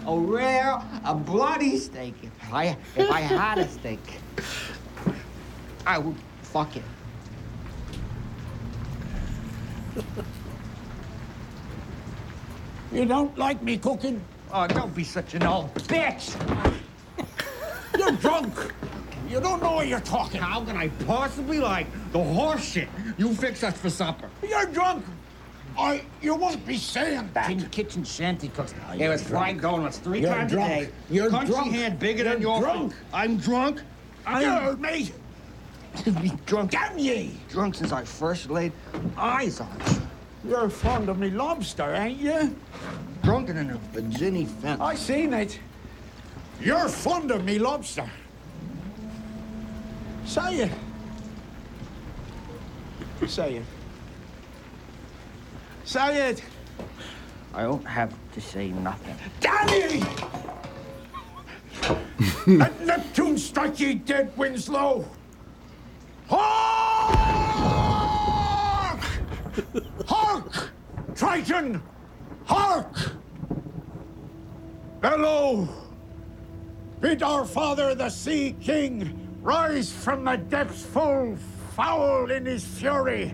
[0.06, 2.14] a rare, a bloody steak.
[2.22, 4.00] If I, if I had a steak,
[5.86, 6.82] I would fuck it.
[12.92, 14.20] You don't like me cooking?
[14.52, 16.36] Oh, don't be such an old bitch.
[17.98, 18.54] You're drunk.
[19.30, 20.42] You don't know what you're talking.
[20.42, 24.28] How can I possibly like the horse shit you fix us for supper?
[24.46, 25.06] You're drunk.
[25.78, 27.50] I, you won't be saying that.
[27.50, 28.74] In kitchen shanty cooks.
[28.96, 30.72] There was fried donuts three You're times drunk.
[30.72, 30.90] a day.
[31.10, 31.72] You're Country drunk.
[31.72, 32.94] hand bigger You're than your drunk.
[33.12, 33.80] I'm drunk.
[34.26, 35.10] I heard me.
[36.04, 36.70] be drunk.
[36.70, 37.32] Damn ye!
[37.50, 38.72] Drunk since I first laid
[39.16, 40.50] eyes on you.
[40.50, 42.56] You're fond of me lobster, ain't you?
[43.22, 44.80] Drunken in a Virginia fence.
[44.80, 45.58] I seen it.
[46.60, 48.08] You're fond of me lobster.
[50.24, 50.72] Say it.
[53.28, 53.64] Say it.
[55.92, 56.42] Say it.
[57.52, 59.14] I don't have to say nothing.
[59.40, 60.02] Damn ye!
[62.46, 65.04] Let Neptune strike ye dead, Winslow!
[66.30, 67.20] Hark!
[70.06, 70.70] Hark!
[71.14, 71.82] Triton!
[72.46, 73.12] Hark!
[75.02, 75.68] Bellow!
[77.00, 81.36] Bid our father, the Sea King, rise from the depths full
[81.76, 83.30] foul in his fury.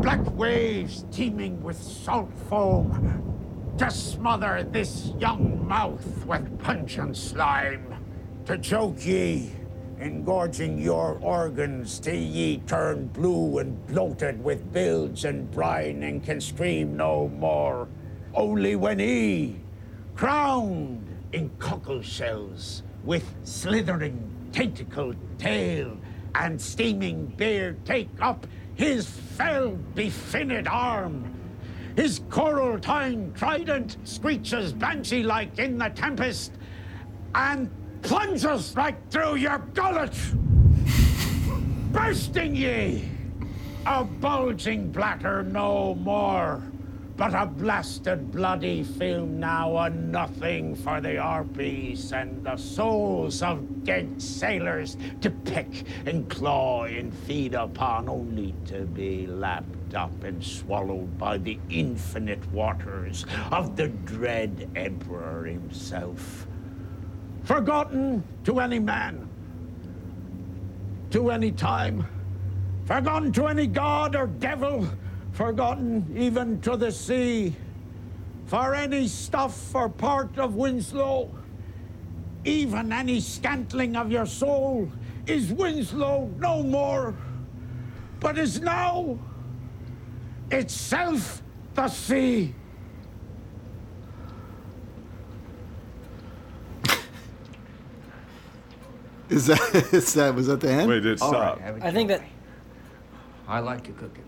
[0.00, 7.94] Black waves teeming with salt foam to smother this young mouth with pungent slime.
[8.46, 9.52] To choke ye,
[9.98, 16.40] engorging your organs till ye turn blue and bloated with bilge and brine and can
[16.40, 17.86] scream no more.
[18.34, 19.56] Only when he,
[20.14, 25.98] crowned in cockle shells, with slithering tentacled tail
[26.34, 28.46] and steaming beard, take up
[28.80, 31.30] his fell befinned arm.
[31.96, 36.52] His coral tined trident screeches banshee like in the tempest
[37.34, 37.70] and
[38.00, 40.16] plunges right through your gullet,
[41.92, 43.04] bursting ye.
[43.84, 46.62] A bulging bladder no more,
[47.20, 53.84] but a blasted bloody film now, a nothing for the harpies and the souls of
[53.84, 60.42] dead sailors to pick and claw and feed upon, only to be lapped up and
[60.42, 66.46] swallowed by the infinite waters of the dread emperor himself.
[67.44, 69.28] Forgotten to any man,
[71.10, 72.02] to any time,
[72.86, 74.88] forgotten to any god or devil,
[75.32, 77.54] forgotten even to the sea,
[78.46, 81.30] for any stuff or part of Winslow,
[82.44, 84.90] even any scantling of your soul,
[85.26, 87.14] is Winslow no more,
[88.18, 89.18] but is now
[90.50, 91.42] itself
[91.74, 92.54] the sea.
[99.28, 99.60] Is that
[99.92, 100.88] is that was that the end?
[100.88, 101.60] Wait, it stop.
[101.60, 102.22] have it I think that.
[103.46, 104.24] I like your cooking.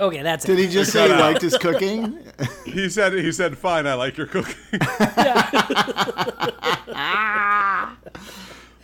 [0.00, 0.48] Okay, that's it.
[0.48, 0.66] Did it.
[0.66, 2.18] he just say he liked his cooking?
[2.64, 3.86] He said he said fine.
[3.86, 4.56] I like your cooking.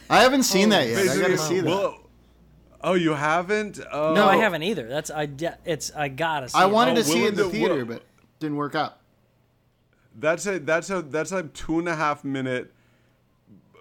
[0.09, 0.99] I haven't seen that yet.
[0.99, 1.69] I gotta Basically, see that.
[1.71, 1.99] well,
[2.83, 3.81] oh, you haven't?
[3.93, 4.15] Oh.
[4.15, 4.89] No, I haven't either.
[4.89, 5.27] That's I.
[5.27, 6.59] de- It's I gotta see.
[6.59, 6.71] I it.
[6.71, 8.03] wanted Oh, to see it in the Willem theater, but
[8.39, 8.99] didn't work out.
[10.19, 12.73] That's a that's a that's a two and a half minute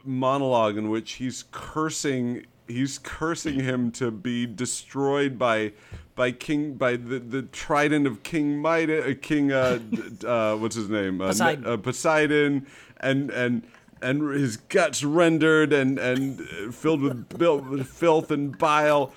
[0.04, 5.74] monologue in which he's cursing he's cursing him to be destroyed by
[6.16, 9.80] by King by the, the trident of King Midas, uh, King uh,
[10.26, 11.66] uh what's his name uh, Poseidon.
[11.66, 12.68] uh, Poseidon
[12.98, 13.64] and and
[14.02, 19.14] and his guts rendered and and uh, filled with, bil- filth and bile,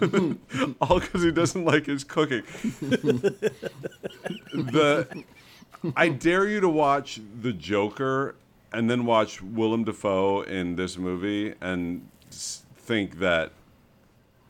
[0.80, 2.42] all because he doesn't like his cooking.
[4.52, 5.24] the
[5.94, 8.34] I dare you to watch The Joker
[8.72, 12.08] and then watch Willem Dafoe in this movie and
[12.86, 13.52] think that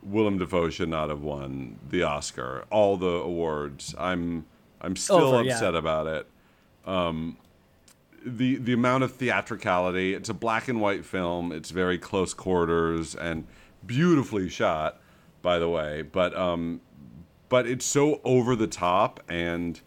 [0.03, 3.95] Willem Dafoe should not have won the Oscar, all the awards.
[3.99, 4.47] I'm
[4.81, 5.55] I'm still Over, yeah.
[5.55, 6.27] upset about it.
[6.85, 7.39] Um,
[8.25, 10.15] the the amount of theatricality.
[10.15, 11.51] It's a black and white film.
[11.53, 13.47] It's very close quarters and
[13.85, 15.01] beautifully shot,
[15.43, 16.03] by the way.
[16.03, 16.81] But um,
[17.49, 19.81] but it's so over the top and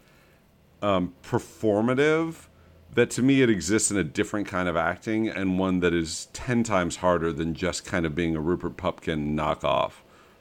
[0.82, 2.46] um, performative
[2.94, 6.26] that to me it exists in a different kind of acting and one that is
[6.32, 9.92] ten times harder than just kind of being a Rupert Pupkin knockoff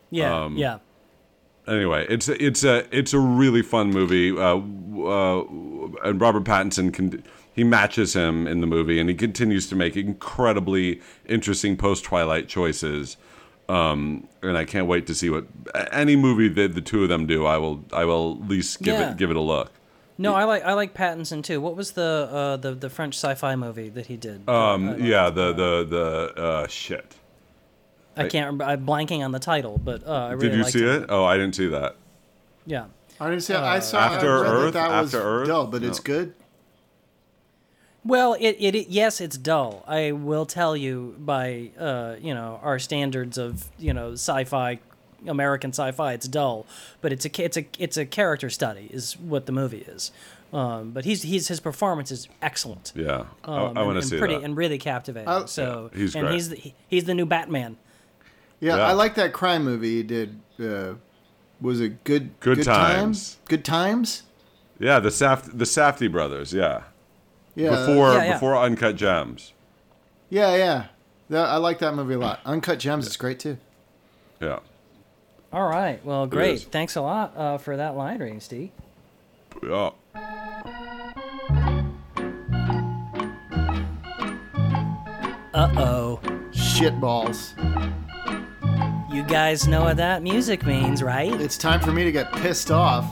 [0.09, 0.79] Yeah, Um, yeah.
[1.67, 4.31] anyway, it's a, it's a it's a really fun movie.
[4.31, 5.43] Uh, uh,
[6.03, 7.23] and Robert Pattinson can
[7.53, 12.47] he matches him in the movie, and he continues to make incredibly interesting post Twilight
[12.47, 13.17] choices.
[13.67, 15.45] Um, and I can't wait to see what
[15.91, 17.45] any movie that the two of them do.
[17.45, 19.11] I will I will at least give Yeah.
[19.11, 19.71] it give it a look.
[20.19, 21.61] No, I like I like Pattinson too.
[21.61, 24.47] What was the uh, the the French sci-fi movie that he did?
[24.49, 27.15] Um, yeah, the the the uh, shit.
[28.17, 28.65] I can't remember.
[28.65, 31.05] I'm blanking on the title, but uh, I really Did you liked see it?
[31.07, 31.95] Oh, I didn't see that.
[32.65, 32.85] Yeah.
[33.17, 33.99] I didn't say I saw.
[33.99, 34.73] After I read Earth?
[34.73, 35.47] That, that was After Earth?
[35.47, 36.33] dull, but it's good.
[38.03, 39.83] Well, it, it, it yes, it's dull.
[39.87, 44.79] I will tell you by uh, you know our standards of you know sci-fi,
[45.27, 46.65] American sci-fi, it's dull.
[47.01, 50.11] But it's a it's a it's a character study is what the movie is.
[50.51, 52.91] Um, but he's he's his performance is excellent.
[52.95, 54.43] Yeah, Um, I, I and- want to see pretty that.
[54.43, 55.29] and really captivating.
[55.29, 56.33] I- so Yeah, he's and great.
[56.33, 57.77] he's the, he- he's the new Batman.
[58.59, 58.87] Yeah, Yeah.
[58.87, 60.39] I like that crime movie he did.
[60.59, 60.95] Uh,
[61.61, 62.39] was it good?
[62.39, 63.37] Good Times.
[63.45, 64.23] Good times.
[64.79, 66.51] yeah, the Saft the Safdie brothers.
[66.53, 66.81] Yeah,
[67.55, 67.69] Yeah.
[67.71, 68.33] before Yeah, yeah.
[68.33, 69.53] before Uncut Gems.
[70.29, 70.85] Yeah, yeah.
[71.29, 72.39] That, I like that movie a lot.
[72.45, 73.57] Uncut Gems is great too.
[74.41, 74.59] Yeah.
[75.51, 76.03] All right.
[76.05, 76.61] Well, great.
[76.61, 78.69] Thanks a lot uh, for that line reading, Steve.
[79.63, 79.91] Yeah.
[85.53, 86.19] Uh oh.
[86.51, 87.53] Shitballs.
[89.11, 91.33] You guys know what that music means, right?
[91.41, 93.05] It's time for me to get pissed off.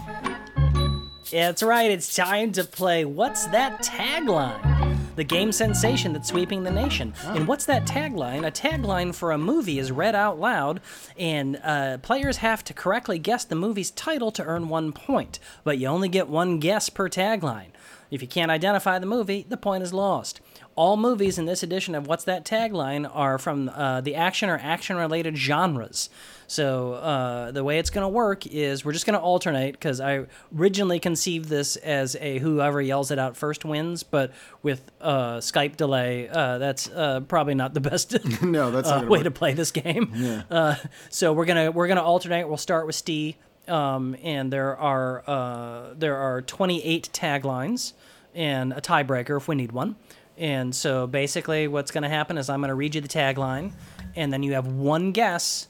[1.32, 4.77] Yeah, That's right, it's time to play What's That Tagline?
[5.18, 7.12] The game sensation that's sweeping the nation.
[7.26, 8.46] And what's that tagline?
[8.46, 10.80] A tagline for a movie is read out loud,
[11.18, 15.40] and uh, players have to correctly guess the movie's title to earn one point.
[15.64, 17.70] But you only get one guess per tagline.
[18.12, 20.40] If you can't identify the movie, the point is lost.
[20.78, 24.60] All movies in this edition of What's That Tagline are from uh, the action or
[24.62, 26.08] action related genres.
[26.46, 30.00] So uh, the way it's going to work is we're just going to alternate because
[30.00, 35.38] I originally conceived this as a whoever yells it out first wins, but with uh,
[35.38, 39.24] Skype delay, uh, that's uh, probably not the best No, that's uh, way work.
[39.24, 40.44] to play this game.
[40.50, 40.76] Uh,
[41.10, 42.48] so we're gonna we're gonna alternate.
[42.48, 43.34] We'll start with Steve,
[43.68, 47.94] um, and there are uh, there are 28 taglines
[48.36, 49.96] and a tiebreaker if we need one.
[50.38, 53.72] And so basically, what's going to happen is I'm going to read you the tagline,
[54.16, 55.68] and then you have one guess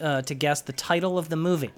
[0.00, 1.70] uh, to guess the title of the movie.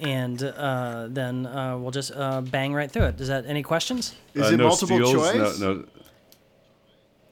[0.00, 3.20] And uh, then uh, we'll just uh, bang right through it.
[3.20, 4.14] Is that any questions?
[4.34, 5.12] Is Uh, it no multiple steals?
[5.12, 5.58] choice?
[5.58, 5.84] No, no.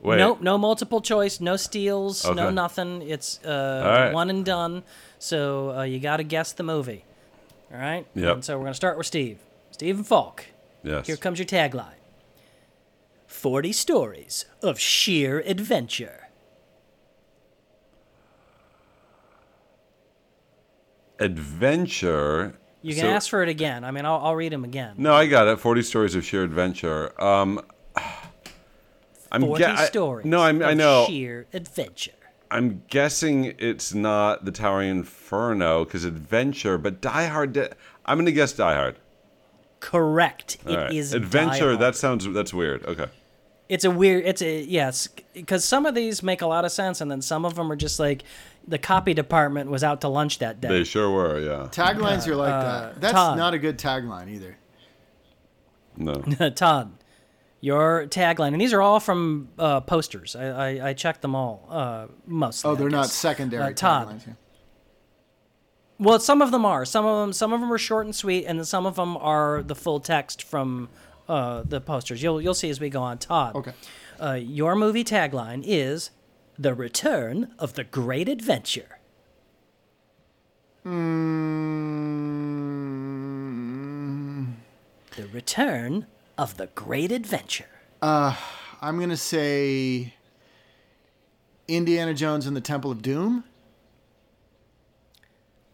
[0.01, 0.19] Wait.
[0.19, 3.03] Nope, no multiple choice, no steals, no nothing.
[3.03, 4.13] It's uh, right.
[4.13, 4.83] one and done.
[5.19, 7.05] So uh, you got to guess the movie.
[7.73, 8.07] All right?
[8.15, 8.35] Yep.
[8.35, 9.39] And so we're going to start with Steve.
[9.71, 10.45] Stephen Falk.
[10.83, 11.07] Yes.
[11.07, 11.95] Here comes your tagline
[13.27, 16.29] 40 stories of sheer adventure.
[21.19, 22.55] Adventure.
[22.83, 23.85] You can So- ask for it again.
[23.85, 24.95] I mean, I'll, I'll read them again.
[24.99, 25.59] No, I got it.
[25.59, 27.13] Forty stories of sheer adventure.
[27.23, 27.61] Um,
[29.33, 31.07] I'm 40 gue- I- stories No, I'm, I know.
[31.09, 32.13] sheer adventure.
[32.51, 37.57] I'm guessing it's not the Towering Inferno because adventure, but Die Hard.
[38.05, 38.97] I'm gonna guess Die Hard.
[39.81, 40.59] Correct.
[40.67, 41.59] It All is adventure.
[41.61, 41.79] Die Hard.
[41.81, 42.85] That sounds that's weird.
[42.87, 43.07] Okay.
[43.69, 47.01] it's a weird it's a yes because some of these make a lot of sense
[47.01, 48.23] and then some of them are just like
[48.69, 51.39] the copy department was out to lunch that day They sure were.
[51.41, 51.69] Yeah.
[51.71, 53.01] Taglines are like Uh, that.
[53.01, 53.37] That's Todd.
[53.39, 54.57] not a good tagline either.
[55.97, 56.15] No.
[56.55, 56.93] todd
[57.61, 61.67] your tagline and these are all from uh, posters I, I i checked them all
[61.71, 64.09] uh mostly Oh, they're not secondary Uh, Todd.
[64.09, 64.27] taglines.
[64.27, 64.33] yeah.
[65.99, 66.85] Well some of them are.
[66.85, 69.17] Some of them some of them are short and sweet and then some of them
[69.17, 70.89] are the full text from
[71.29, 72.23] uh the posters.
[72.23, 73.19] You'll you'll see as we go on.
[73.19, 73.73] Todd Okay.
[74.21, 76.11] uh, your movie tagline is
[76.59, 78.99] the return of the great adventure.
[83.67, 84.53] Mm,
[85.17, 86.07] the return
[86.39, 87.67] of the great adventure.
[88.03, 88.37] I
[88.81, 90.15] I'm gonna say
[91.69, 93.45] Indiana Jones and the Temple of Doom.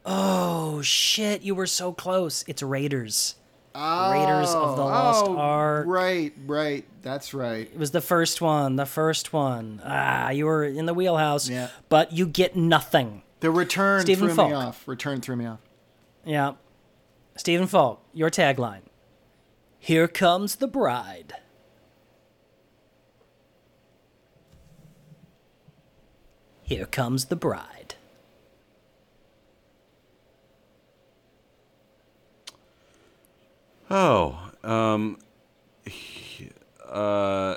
[0.04, 1.42] Oh shit!
[1.42, 2.44] You were so close.
[2.46, 3.36] It's Raiders.
[3.74, 5.86] Raiders of the Lost oh, Ark.
[5.88, 6.84] Right, right.
[7.00, 7.70] That's right.
[7.72, 8.76] It was the first one.
[8.76, 9.80] The first one.
[9.84, 11.48] Ah, you were in the wheelhouse.
[11.48, 11.68] Yeah.
[11.88, 13.22] But you get nothing.
[13.40, 14.50] The return Stephen threw Falk.
[14.50, 14.86] me off.
[14.86, 15.60] Return threw me off.
[16.24, 16.52] Yeah.
[17.36, 18.82] Stephen Falk, your tagline.
[19.78, 21.34] Here comes the bride.
[26.62, 27.71] Here comes the bride.
[33.94, 35.18] Oh, um,
[36.88, 37.56] uh,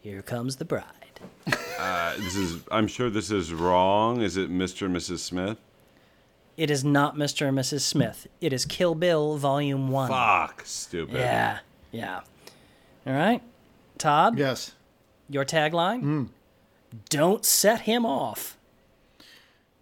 [0.00, 0.84] Here comes the bride.
[1.46, 2.62] this is.
[2.72, 4.20] I'm sure this is wrong.
[4.20, 4.86] Is it Mr.
[4.86, 5.18] and Mrs.
[5.20, 5.58] Smith?
[6.56, 7.46] It is not Mr.
[7.46, 7.82] and Mrs.
[7.82, 8.26] Smith.
[8.40, 10.08] It is Kill Bill Volume 1.
[10.08, 11.14] Fuck, stupid.
[11.14, 11.58] Yeah,
[11.92, 12.22] yeah.
[13.06, 13.42] All right.
[13.98, 14.72] Todd, Yes.
[15.28, 16.00] your tagline?
[16.00, 16.24] Hmm.
[17.10, 18.56] Don't set him off.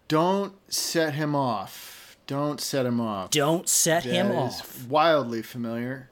[0.06, 1.93] Don't set him off.
[2.26, 3.30] Don't set him off.
[3.30, 4.86] Don't set him That is off.
[4.88, 6.10] wildly familiar.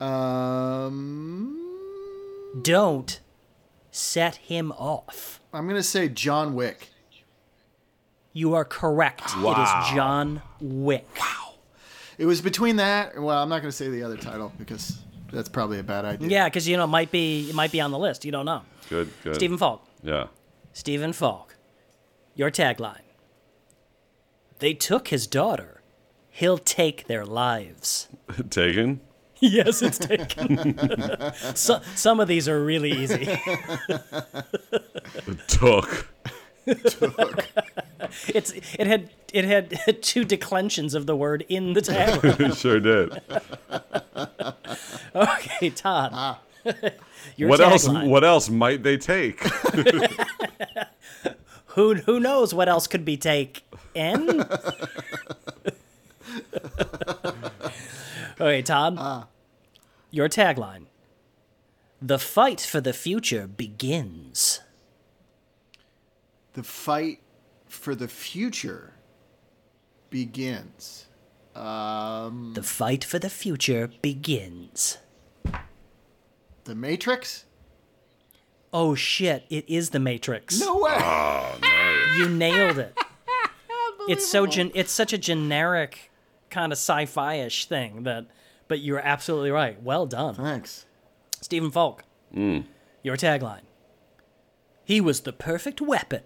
[0.00, 1.56] Um,
[2.62, 3.20] Don't
[3.90, 5.40] set him off.
[5.52, 6.90] I'm gonna say John Wick.
[8.32, 9.22] You are correct.
[9.36, 11.08] It is John Wick.
[11.18, 11.54] Wow.
[12.18, 13.18] It was between that.
[13.20, 14.98] Well, I'm not gonna say the other title because
[15.32, 16.28] that's probably a bad idea.
[16.28, 18.24] Yeah, because you know it might be it might be on the list.
[18.26, 18.62] You don't know.
[18.90, 19.34] Good, good.
[19.36, 19.86] Stephen Falk.
[20.02, 20.26] Yeah.
[20.74, 21.56] Stephen Falk.
[22.34, 23.00] Your tagline.
[24.58, 25.82] They took his daughter.
[26.30, 28.08] He'll take their lives.
[28.50, 29.00] Taken?
[29.40, 30.74] yes, it's taken.
[31.54, 33.26] so, some of these are really easy.
[35.46, 36.08] Took.
[36.66, 37.46] took.
[38.28, 42.56] It's it had it had two declensions of the word in the tagline.
[42.56, 43.20] sure did.
[45.14, 46.10] Okay, Todd.
[46.14, 46.40] Ah.
[47.36, 47.86] Your what else?
[47.86, 48.08] tagline.
[48.08, 49.42] What else might they take?
[51.76, 53.18] Who who knows what else could be
[53.96, 54.40] taken?
[58.40, 58.96] okay, Todd.
[58.98, 59.26] Ah.
[60.10, 60.86] Your tagline.
[62.00, 64.60] The fight for the future begins.
[66.52, 67.20] The fight
[67.66, 68.94] for the future
[70.10, 71.06] begins.
[71.54, 74.98] Um, the fight for the future begins.
[76.64, 77.44] The Matrix?
[78.72, 80.60] Oh shit, it is the Matrix.
[80.60, 80.96] No way.
[80.98, 82.98] Oh, you nailed it.
[84.08, 86.10] It's so gen- it's such a generic
[86.50, 88.26] kind of sci-fi-ish thing that
[88.68, 89.80] but you're absolutely right.
[89.82, 90.34] Well done.
[90.34, 90.86] Thanks.
[91.40, 92.02] Stephen Falk.
[92.34, 92.64] Mm.
[93.02, 93.60] Your tagline.
[94.84, 96.22] He was the perfect weapon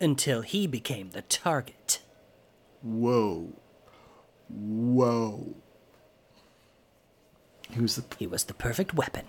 [0.00, 2.00] until he became the target.
[2.82, 3.52] Whoa.
[4.48, 5.54] Whoa.
[7.70, 9.26] He was the He was the perfect weapon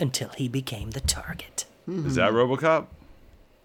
[0.00, 1.66] until he became the target.
[1.86, 2.86] Is that RoboCop?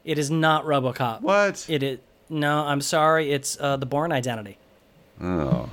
[0.03, 1.21] It is not RoboCop.
[1.21, 1.65] What?
[1.69, 1.99] It is
[2.29, 2.65] no.
[2.65, 3.31] I'm sorry.
[3.31, 4.57] It's uh, the Bourne Identity.
[5.21, 5.69] Oh.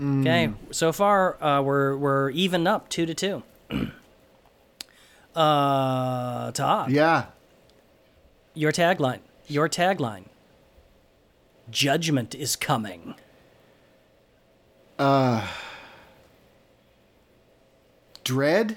[0.00, 0.50] Okay.
[0.72, 3.42] So far, uh, we're we're even up two to two.
[5.34, 7.26] uh, Todd, Yeah.
[8.54, 9.20] your tagline.
[9.48, 10.24] Your tagline.
[11.70, 13.14] Judgment is coming.
[14.98, 15.46] Uh.
[18.24, 18.76] Dredd?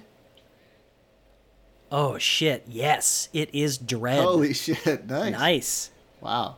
[1.91, 2.63] Oh shit!
[2.67, 4.21] Yes, it is Dredd.
[4.23, 5.07] Holy shit.
[5.07, 5.31] Nice.
[5.31, 5.91] nice,
[6.21, 6.57] Wow.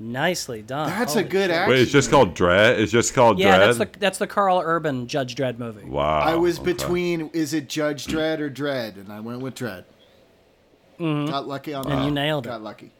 [0.00, 0.88] Nicely done.
[0.90, 1.56] That's Holy a good shit.
[1.56, 1.70] action.
[1.72, 2.78] Wait, it's just called Dredd.
[2.78, 3.58] It's just called Yeah, Dredd.
[3.66, 5.84] that's the that's the Karl Urban Judge Dredd movie.
[5.84, 6.20] wow.
[6.20, 6.72] I was okay.
[6.72, 9.84] between is it Judge Dredd or Dredd, and I went with Dredd.
[10.98, 11.88] Got lucky on that.
[11.90, 11.98] Mm-hmm.
[11.98, 12.50] And you nailed it.
[12.50, 12.92] Got lucky.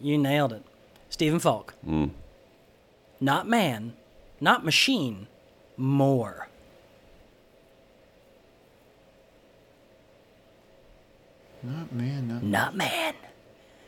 [0.00, 0.62] You nailed it.
[1.10, 1.74] Stephen Falk.
[3.20, 3.94] Not man,
[4.40, 5.26] not machine,
[5.76, 6.48] more.
[11.62, 12.28] Not man.
[12.28, 13.14] Not Not man,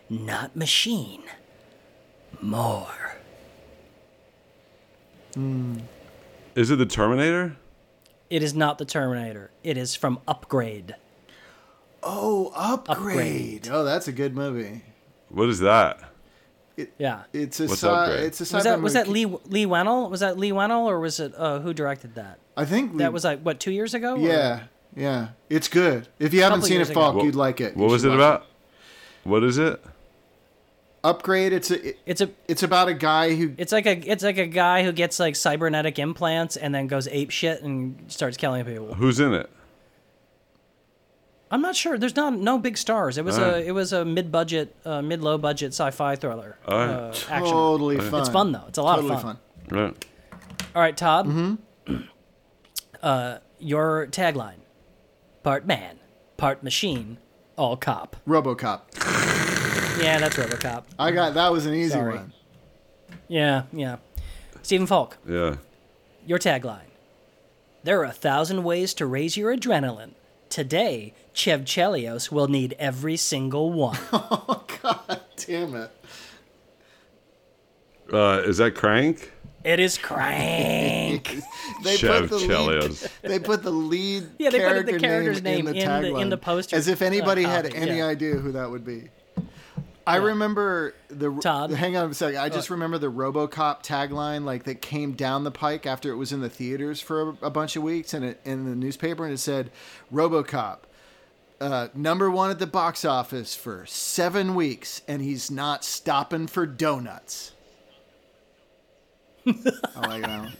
[0.09, 1.23] not machine,
[2.43, 2.87] more.
[6.55, 7.57] Is it the Terminator?
[8.31, 9.51] It is not the Terminator.
[9.63, 10.97] It is from Upgrade.
[12.03, 12.89] Oh, upgrade.
[12.89, 13.69] Upgrade.
[13.71, 14.83] Oh, that's a good movie.
[15.29, 15.99] What is that?
[16.97, 17.25] Yeah.
[17.33, 18.25] It's a What's sci- Upgrade?
[18.25, 19.09] it's a sci-fi Was that was that.
[19.09, 20.09] Lee Leigh Whannell?
[20.11, 22.39] Was that Leigh Whannell or was it uh, who directed that?
[22.57, 24.15] I think That we- was like what two years ago?
[24.15, 24.61] or- Yeah,
[24.97, 25.29] yeah.
[25.51, 26.07] It's good.
[26.21, 26.91] If you haven't seen it, years.
[26.93, 27.75] Falk, What- you'd like it.
[27.77, 28.47] You What was it watch about?
[29.25, 29.83] What is it?
[31.09, 31.53] Upgrade.
[31.53, 31.89] It's a.
[31.89, 33.55] It, It's a it's about a guy who.
[33.57, 37.09] it's like a it's like a guy who gets like cybernetic implants and then goes
[37.09, 38.95] ape shit and starts killing people.
[38.95, 39.49] Who's in it?
[41.51, 41.97] I'm not sure.
[41.97, 43.17] There's not no big stars.
[43.17, 43.65] It was a Alright.
[43.67, 46.59] it was a mid budget, uh, mid low budget sci-fi thriller.
[46.69, 46.91] Alright.
[46.91, 47.53] Uh, action.
[47.53, 48.21] Totally fun.
[48.21, 48.65] It's fun though.
[48.69, 49.39] It's a lot totally of fun.
[49.71, 50.07] Right.
[50.75, 51.27] All right, Todd.
[51.27, 52.03] Mm-hmm.
[53.03, 54.61] Uh, your tagline:
[55.43, 55.99] part man,
[56.37, 57.17] part machine,
[57.57, 58.17] all cop.
[58.27, 59.35] RoboCop.
[60.01, 60.85] Yeah, that's RoboCop.
[60.99, 62.17] I got that was an easy Sorry.
[62.17, 62.33] one.
[63.29, 63.97] Yeah, yeah.
[64.63, 65.57] Stephen Falk, Yeah.
[66.27, 66.83] your tagline.
[67.85, 70.13] There are a thousand ways to raise your adrenaline.
[70.51, 73.99] Today, Chev Chelios will need every single one.
[74.13, 75.91] Oh god damn it.
[78.13, 79.33] Uh, is that Crank?
[79.65, 81.41] it is crank.
[81.85, 83.03] They Chev put the Chelios.
[83.03, 86.03] lead, they put the lead Yeah, they put the character's name, name in the in
[86.03, 88.07] the- tagline, in the poster, as if anybody uh, had copy, any yeah.
[88.07, 89.09] idea who that would be.
[90.09, 91.71] I remember the Todd?
[91.71, 92.39] Hang on a second.
[92.39, 96.33] I just remember the RoboCop tagline, like that came down the pike after it was
[96.33, 99.35] in the theaters for a, a bunch of weeks, and it in the newspaper, and
[99.35, 99.71] it said,
[100.13, 100.79] "RoboCop,
[101.61, 106.67] uh, number one at the box office for seven weeks, and he's not stopping for
[106.67, 107.53] donuts."
[109.47, 110.57] I like that one.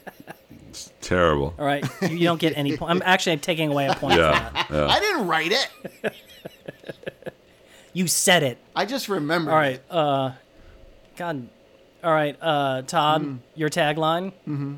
[1.01, 1.55] Terrible.
[1.57, 2.91] All right, you, you don't get any point.
[2.91, 4.67] I'm actually taking away a point for that.
[4.69, 4.87] yeah.
[4.87, 5.69] I didn't write it.
[7.93, 8.57] You said it.
[8.75, 9.51] I just remembered.
[9.51, 9.81] All right.
[9.89, 10.31] Uh,
[11.17, 11.49] God.
[12.03, 12.37] All right.
[12.41, 13.35] Uh, Todd, Hmm.
[13.55, 14.31] your tagline.
[14.47, 14.75] Mm-hmm.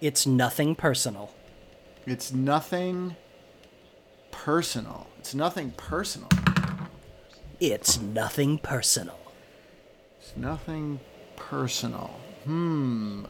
[0.00, 1.32] It's nothing personal.
[2.06, 3.16] It's nothing
[4.30, 5.06] personal.
[5.18, 6.28] It's nothing personal.
[7.58, 9.18] It's nothing personal.
[10.20, 11.00] It's nothing
[11.36, 12.10] personal.
[12.44, 13.24] Hmm.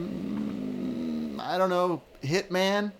[0.00, 1.40] Um.
[1.40, 2.00] I don't know.
[2.22, 2.92] Hitman.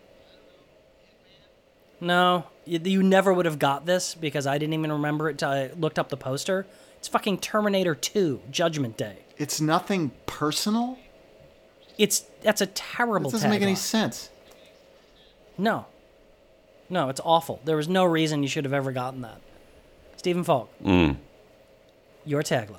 [2.01, 5.51] No, you, you never would have got this because I didn't even remember it till
[5.51, 6.66] I looked up the poster.
[6.98, 9.18] It's fucking Terminator 2, Judgment Day.
[9.36, 10.98] It's nothing personal.
[11.98, 13.30] It's that's a terrible.
[13.30, 13.78] That doesn't make any tagline.
[13.78, 14.30] sense.
[15.59, 15.86] No.
[16.88, 17.61] No, it's awful.
[17.64, 19.40] There was no reason you should have ever gotten that.
[20.16, 20.70] Stephen Falk.
[20.84, 21.16] Mm.
[22.24, 22.76] Your tagline.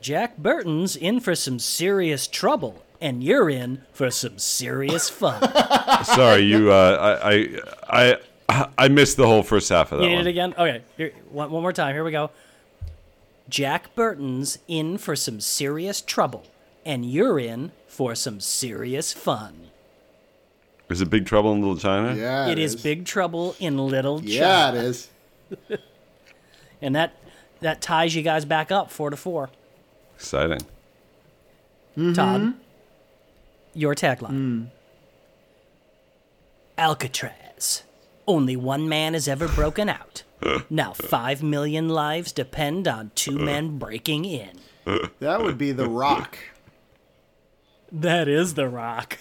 [0.00, 5.42] Jack Burton's in for some serious trouble, and you're in for some serious fun.
[6.04, 6.70] Sorry, you.
[6.70, 7.40] Uh, I,
[7.90, 8.16] I,
[8.48, 10.26] I, I missed the whole first half of that you need one.
[10.26, 10.54] it again?
[10.56, 11.94] Okay, here, one, one more time.
[11.94, 12.30] Here we go.
[13.48, 16.46] Jack Burton's in for some serious trouble,
[16.86, 19.68] and you're in for some serious fun.
[20.88, 22.14] Is it Big Trouble in Little China?
[22.14, 22.48] Yeah.
[22.48, 24.32] it is big trouble in Little China.
[24.32, 25.08] Yeah, it is.
[26.82, 27.14] and that
[27.60, 29.50] that ties you guys back up four to four.
[30.16, 30.60] Exciting.
[32.14, 32.54] Todd,
[33.74, 34.30] your tagline.
[34.30, 34.66] Mm.
[36.78, 37.82] Alcatraz.
[38.26, 40.22] Only one man has ever broken out.
[40.70, 43.42] now five million lives depend on two uh.
[43.42, 44.58] men breaking in.
[45.20, 46.38] That would be The Rock.
[47.92, 49.18] That is the rock.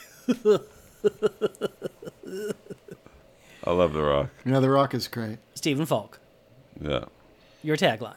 [3.64, 4.30] I love The Rock.
[4.46, 5.38] You know, The Rock is great.
[5.54, 6.20] Stephen Falk,
[6.82, 7.06] Yeah.
[7.62, 8.16] your tagline.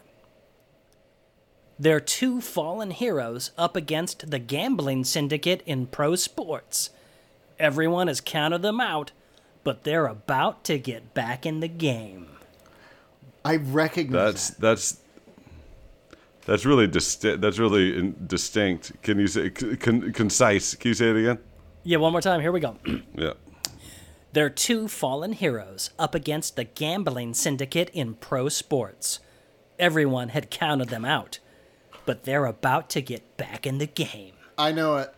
[1.78, 6.90] They're two fallen heroes up against the gambling syndicate in pro sports.
[7.58, 9.12] Everyone has counted them out,
[9.64, 12.28] but they're about to get back in the game.
[13.44, 14.60] I recognize That's that.
[14.60, 15.00] that's
[16.46, 17.40] that's really distinct.
[17.40, 19.00] That's really in- distinct.
[19.02, 20.74] Can you say c- con- concise?
[20.74, 21.38] Can you say it again?
[21.84, 22.40] Yeah, one more time.
[22.40, 22.76] Here we go.
[23.16, 23.32] Yeah.
[24.32, 29.20] They're two fallen heroes up against the gambling syndicate in pro sports.
[29.78, 31.38] Everyone had counted them out,
[32.04, 34.34] but they're about to get back in the game.
[34.56, 35.14] I know it.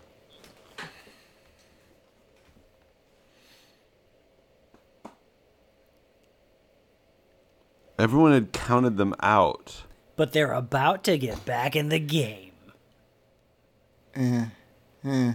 [7.98, 9.84] Everyone had counted them out.
[10.16, 12.52] But they're about to get back in the game.
[14.16, 14.46] Yeah.
[15.02, 15.34] Yeah.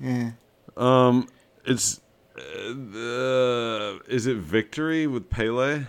[0.00, 0.30] Yeah.
[0.76, 1.28] Um,
[1.64, 2.00] It's
[2.36, 5.86] uh, is it Victory with Pele?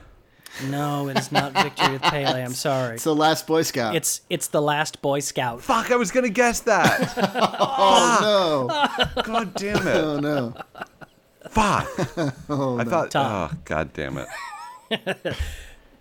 [0.66, 2.42] No, it is not Victory with Pele.
[2.42, 2.96] I'm sorry.
[2.96, 3.96] It's the last Boy Scout.
[3.96, 5.62] It's it's the last Boy Scout.
[5.62, 5.92] Fuck!
[5.92, 7.14] I was gonna guess that.
[7.60, 8.20] oh
[9.16, 9.24] no!
[9.24, 9.96] God damn it!
[9.96, 10.54] Oh no!
[11.50, 11.88] Fuck!
[12.50, 13.12] Oh, I thought.
[13.12, 13.50] Tom.
[13.52, 14.28] Oh, God damn it!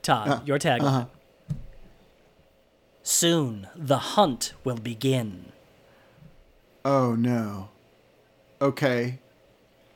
[0.02, 0.82] Todd, uh, your tagline.
[0.82, 1.04] Uh-huh.
[3.02, 5.52] Soon the hunt will begin.
[6.84, 7.68] Oh no.
[8.60, 9.18] Okay.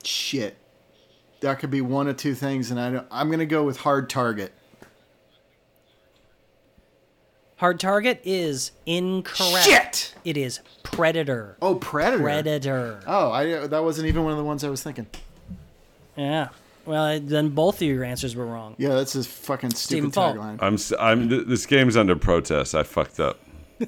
[0.03, 0.57] Shit.
[1.41, 4.11] That could be one of two things, and I don't, I'm gonna go with hard
[4.11, 4.53] target.
[7.57, 9.65] Hard target is incorrect.
[9.65, 10.15] Shit!
[10.25, 11.57] It is Predator.
[11.61, 12.23] Oh, Predator.
[12.23, 13.01] Predator.
[13.07, 15.07] Oh, I that wasn't even one of the ones I was thinking.
[16.17, 16.49] Yeah.
[16.87, 18.75] Well, then both of your answers were wrong.
[18.79, 20.37] Yeah, that's a fucking stupid Falk.
[20.37, 20.59] tagline.
[20.63, 20.75] I'm.
[20.75, 21.29] s- I'm.
[21.29, 22.75] th- This game's under protest.
[22.75, 23.39] I fucked up.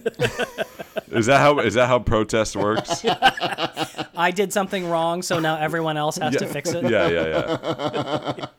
[1.10, 1.58] is that how?
[1.60, 3.02] Is that how protest works?
[4.16, 6.84] I did something wrong, so now everyone else has to fix it.
[6.90, 8.46] Yeah, yeah, yeah.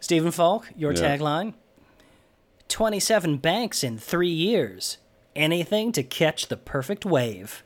[0.00, 1.16] Stephen Falk, your Yeah.
[1.16, 1.54] tagline
[2.68, 4.98] 27 banks in three years.
[5.36, 7.62] Anything to catch the perfect wave.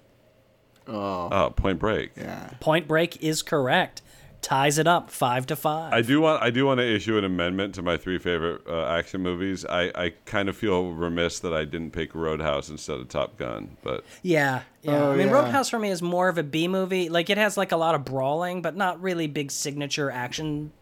[0.86, 2.12] Oh, Point Break.
[2.16, 2.50] Yeah.
[2.60, 4.02] Point Break is correct.
[4.42, 5.94] Ties it up five to five.
[5.94, 8.84] I do want I do want to issue an amendment to my three favorite uh,
[8.86, 9.64] action movies.
[9.64, 13.78] I, I kind of feel remiss that I didn't pick Roadhouse instead of Top Gun,
[13.82, 15.02] but Yeah, yeah.
[15.02, 15.32] Oh, I mean, yeah.
[15.32, 17.09] Roadhouse for me is more of a B movie.
[17.09, 20.73] Like it has like a lot of brawling, but not really big signature action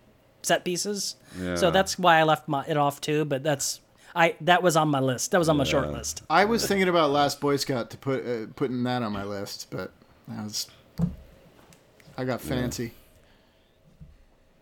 [0.43, 1.17] set pieces.
[1.41, 1.55] Yeah.
[1.55, 3.25] So that's why I left my, it off too.
[3.25, 3.81] But that's
[4.15, 5.31] I that was on my list.
[5.31, 6.23] That was on my short list.
[6.29, 9.69] I was thinking about Last Boy Scout to put uh, putting that on my list,
[9.71, 9.93] but
[10.31, 10.69] I was
[12.19, 12.93] I got fancy.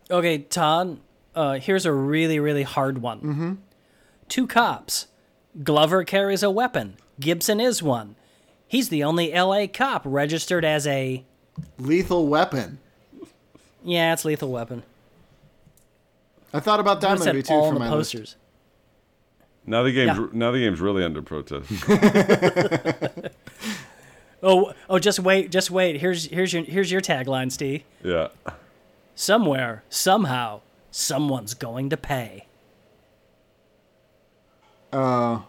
[0.09, 0.99] Okay, Todd.
[1.33, 3.19] Uh, here's a really really hard one.
[3.19, 3.53] Mm-hmm.
[4.29, 5.07] Two cops.
[5.63, 6.95] Glover carries a weapon.
[7.19, 8.15] Gibson is one.
[8.71, 9.67] He's the only L.A.
[9.67, 11.25] cop registered as a.
[11.77, 12.79] Lethal Weapon.
[13.83, 14.83] Yeah, it's Lethal Weapon.
[16.53, 18.13] I thought about that Notice movie too all for in the my list.
[18.13, 18.35] posters.
[19.65, 20.27] now the game's Yeah.
[20.31, 21.69] now the game's really under protest.
[24.43, 25.99] Oh, oh, just wait, just wait.
[26.01, 27.83] Here's here's your here's your tagline, Steve.
[28.03, 28.29] yeah.
[29.13, 32.47] Somewhere, somehow, someone's going to pay.
[34.91, 35.41] Uh,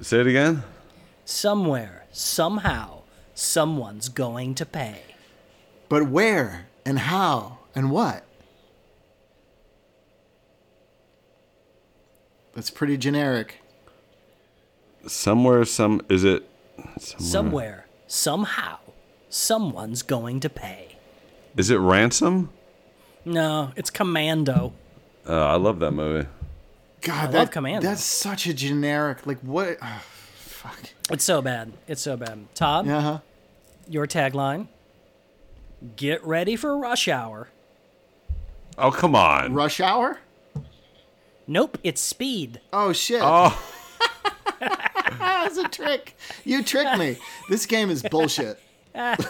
[0.00, 0.62] Say it again.
[1.24, 3.02] Somewhere, somehow,
[3.34, 5.02] someone's going to pay.
[5.88, 8.24] but where and how and what?
[12.54, 13.60] That's pretty generic.
[15.06, 16.48] Somewhere some is it
[16.98, 18.78] Somewhere, somewhere, somehow,
[19.28, 20.96] someone's going to pay.
[21.56, 22.50] is it ransom?
[23.24, 24.72] No, it's Commando.
[25.28, 26.26] Uh, I love that movie.
[27.02, 27.86] God, I that, love Commando.
[27.88, 29.26] That's such a generic.
[29.26, 29.78] Like what?
[29.80, 30.02] ah,
[30.36, 30.78] fuck.
[31.10, 31.72] It's so bad.
[31.88, 32.46] It's so bad.
[32.54, 33.00] Todd, Yeah.
[33.00, 33.18] huh?
[33.88, 34.68] your tagline.
[35.96, 37.48] Get ready for rush hour.
[38.78, 39.52] Oh come on.
[39.52, 40.18] Rush Hour.
[41.46, 42.60] Nope, it's speed.
[42.72, 43.20] Oh shit.
[43.22, 43.58] Oh
[44.60, 46.16] That's a trick.
[46.44, 47.16] You tricked me.
[47.48, 48.58] This game is bullshit.
[48.94, 49.22] yeah,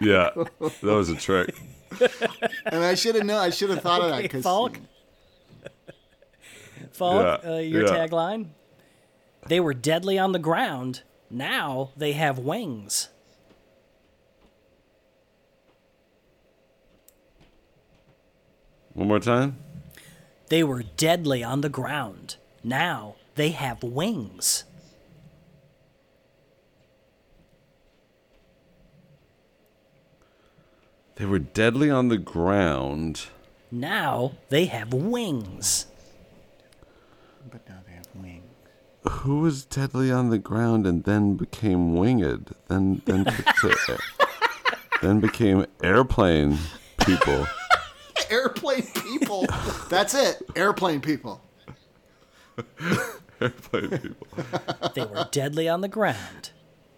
[0.00, 1.54] that was a trick.
[2.66, 3.38] And I should have known.
[3.38, 4.42] I should have thought of that Okay, because
[6.98, 8.06] Falk, Yeah, uh, your yeah.
[8.06, 8.48] tagline.
[9.46, 11.02] They were deadly on the ground.
[11.30, 13.08] Now they have wings.
[18.94, 19.56] One more time.
[20.48, 22.36] They were deadly on the ground.
[22.64, 24.64] Now they have wings.
[31.14, 33.26] They were deadly on the ground.
[33.70, 35.86] Now they have wings.
[37.50, 38.42] But now they have wings.
[39.08, 42.54] Who was deadly on the ground and then became winged?
[42.68, 43.98] Then then to,
[45.02, 46.58] then became airplane
[47.04, 47.46] people.
[48.30, 49.46] Airplane people.
[49.88, 50.42] That's it.
[50.54, 51.40] Airplane people.
[53.40, 54.26] Airplane people.
[54.94, 56.50] They were deadly on the ground.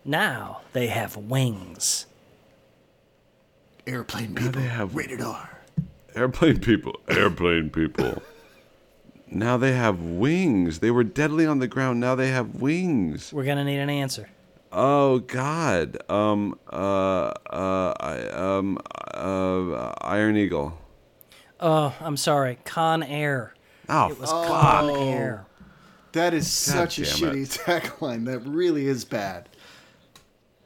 [0.05, 2.07] Now they have wings.
[3.87, 4.61] Airplane people.
[4.61, 5.59] they have- rated R.
[6.17, 6.97] Airplane people.
[7.09, 8.21] Airplane people.
[9.31, 10.81] Now they have wings.
[10.81, 12.01] They were deadly on the ground.
[12.01, 13.33] Now they have wings.
[13.33, 14.29] We're gonna need an answer.
[14.73, 15.99] Oh God.
[16.11, 16.59] Um.
[16.73, 17.33] Uh.
[17.51, 17.95] Uh.
[18.01, 18.79] I, um.
[19.15, 19.93] Uh.
[20.03, 20.77] Iron Eagle.
[21.61, 22.59] Oh, I'm sorry.
[22.65, 23.55] Con Air.
[23.89, 24.11] Oh.
[24.11, 25.47] It was Con Air.
[26.13, 28.27] That is such a damn shitty tagline.
[28.27, 29.49] That really is bad.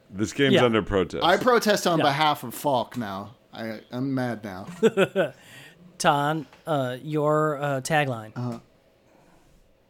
[0.09, 0.65] This game's Yeah.
[0.65, 1.23] under protest.
[1.23, 2.05] I protest on Yeah.
[2.05, 3.35] behalf of Falk now.
[3.53, 4.67] I, I'm mad now.
[5.99, 8.31] Ton, uh, your uh, tagline.
[8.35, 8.59] Uh-huh.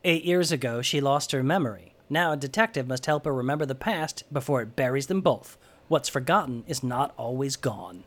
[0.04, 1.94] Eight years ago, she lost her memory.
[2.10, 5.58] Now a detective must help her remember the past before it buries them both.
[5.88, 8.04] What's forgotten is not always gone.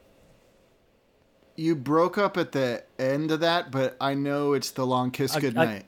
[1.57, 5.35] You broke up at the end of that, but I know it's the long kiss
[5.35, 5.85] I- goodnight.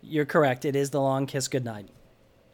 [0.00, 0.64] You're correct.
[0.64, 1.88] It is the long kiss goodnight.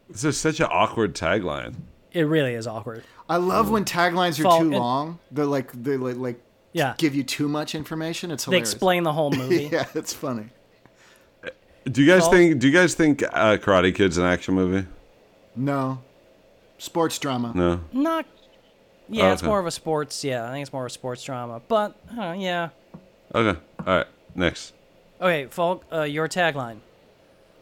[0.08, 1.74] this is such an awkward tagline.
[2.10, 3.04] It really is awkward.
[3.28, 5.18] I love when taglines are Falk, too it- long.
[5.30, 6.40] They're like they like, like
[6.74, 6.94] Yeah.
[6.98, 8.30] give you too much information.
[8.30, 8.68] It's hilarious.
[8.68, 9.68] They explain the whole movie.
[9.72, 10.46] yeah, it's funny.
[11.90, 12.58] Do you guys Well- think?
[12.58, 14.86] Do you guys think uh, Karate Kid's an action movie?
[15.56, 16.00] No,
[16.78, 17.52] sports drama.
[17.54, 17.80] No.
[17.92, 18.26] Not.
[19.08, 19.48] Yeah, it's Okay.
[19.48, 20.24] more of a sports.
[20.24, 21.60] Yeah, I think it's more of a sports drama.
[21.68, 22.70] But uh, yeah.
[23.34, 23.58] Okay.
[23.80, 24.06] All right.
[24.34, 24.72] Next.
[25.20, 26.78] Okay, Falk, uh, your tagline.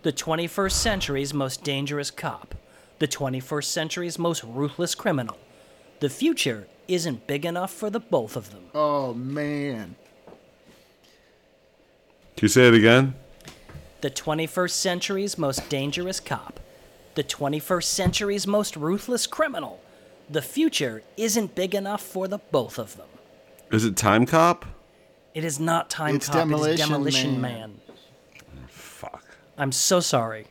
[0.04, 2.54] The 21st century's most dangerous cop.
[2.98, 5.36] The 21st century's most ruthless criminal.
[6.00, 8.64] The future isn't big enough for the both of them.
[8.74, 9.96] Oh man,
[12.36, 13.14] Can you say it again?
[14.00, 16.58] The 21st century's most dangerous cop.
[17.14, 19.80] The 21st century's most ruthless criminal.
[20.28, 23.06] The future isn't big enough for the both of them.
[23.70, 24.64] Is it Time Cop?
[25.34, 27.52] It is not Time It's Cop, it is Demolition Demolition Man.
[27.60, 27.80] Man.
[27.88, 29.24] Oh, fuck.
[29.56, 30.46] I'm so sorry.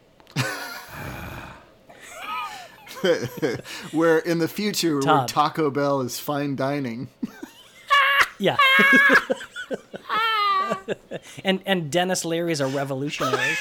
[3.91, 7.09] Where in the future, where Taco Bell is fine dining.
[8.39, 8.57] Yeah.
[11.45, 13.55] and and Denis Leary is a revolutionary.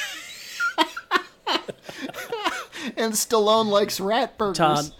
[2.97, 4.91] and Stallone likes rat burgers.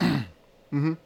[0.00, 0.26] Todd.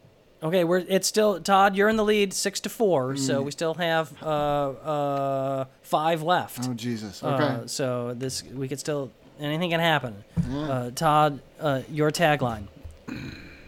[0.42, 1.76] Okay, we're it's still Todd.
[1.76, 3.14] You're in the lead, six to four.
[3.14, 3.18] Mm.
[3.18, 6.66] So we still have uh, uh, five left.
[6.66, 7.22] Oh Jesus.
[7.22, 7.44] Okay.
[7.44, 9.10] Uh, so this we could still
[9.40, 10.24] anything can happen.
[10.50, 12.64] Uh, Todd, uh, your tagline: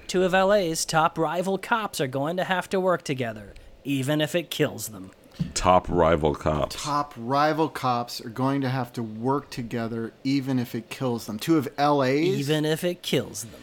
[0.06, 3.54] Two of LA's top rival cops are going to have to work together,
[3.84, 5.10] even if it kills them.
[5.54, 6.82] Top rival cops.
[6.82, 11.38] Top rival cops are going to have to work together, even if it kills them.
[11.38, 12.26] Two of LA's.
[12.26, 13.60] Even if it kills them.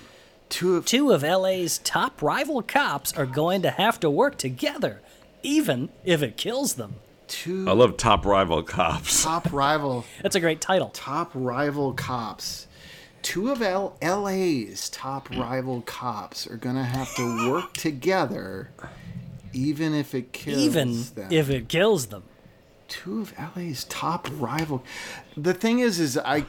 [0.49, 5.01] two of Two of LA's top rival cops are going to have to work together,
[5.43, 6.95] even if it kills them.
[7.29, 9.23] Two I love top rival cops.
[9.23, 10.89] top rival That's a great title.
[10.89, 12.67] top rival cops.
[13.21, 18.71] Two of L- LA's top rival cops are gonna have to work together,
[19.53, 20.89] even if it kills them.
[20.89, 21.31] Even them.
[21.31, 22.23] if it kills them.
[22.87, 24.83] two of LA's top rival.
[25.37, 26.45] The thing is, is I.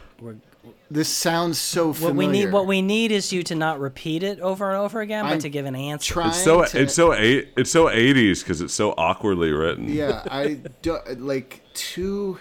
[0.92, 2.14] This sounds so familiar.
[2.14, 5.00] What we need, what we need, is you to not repeat it over and over
[5.00, 6.14] again, but I'm to give an answer.
[6.14, 9.88] trying It's so to, it's so eight it's so 80s because it's so awkwardly written.
[9.88, 10.24] yeah.
[10.28, 12.38] I do, like two.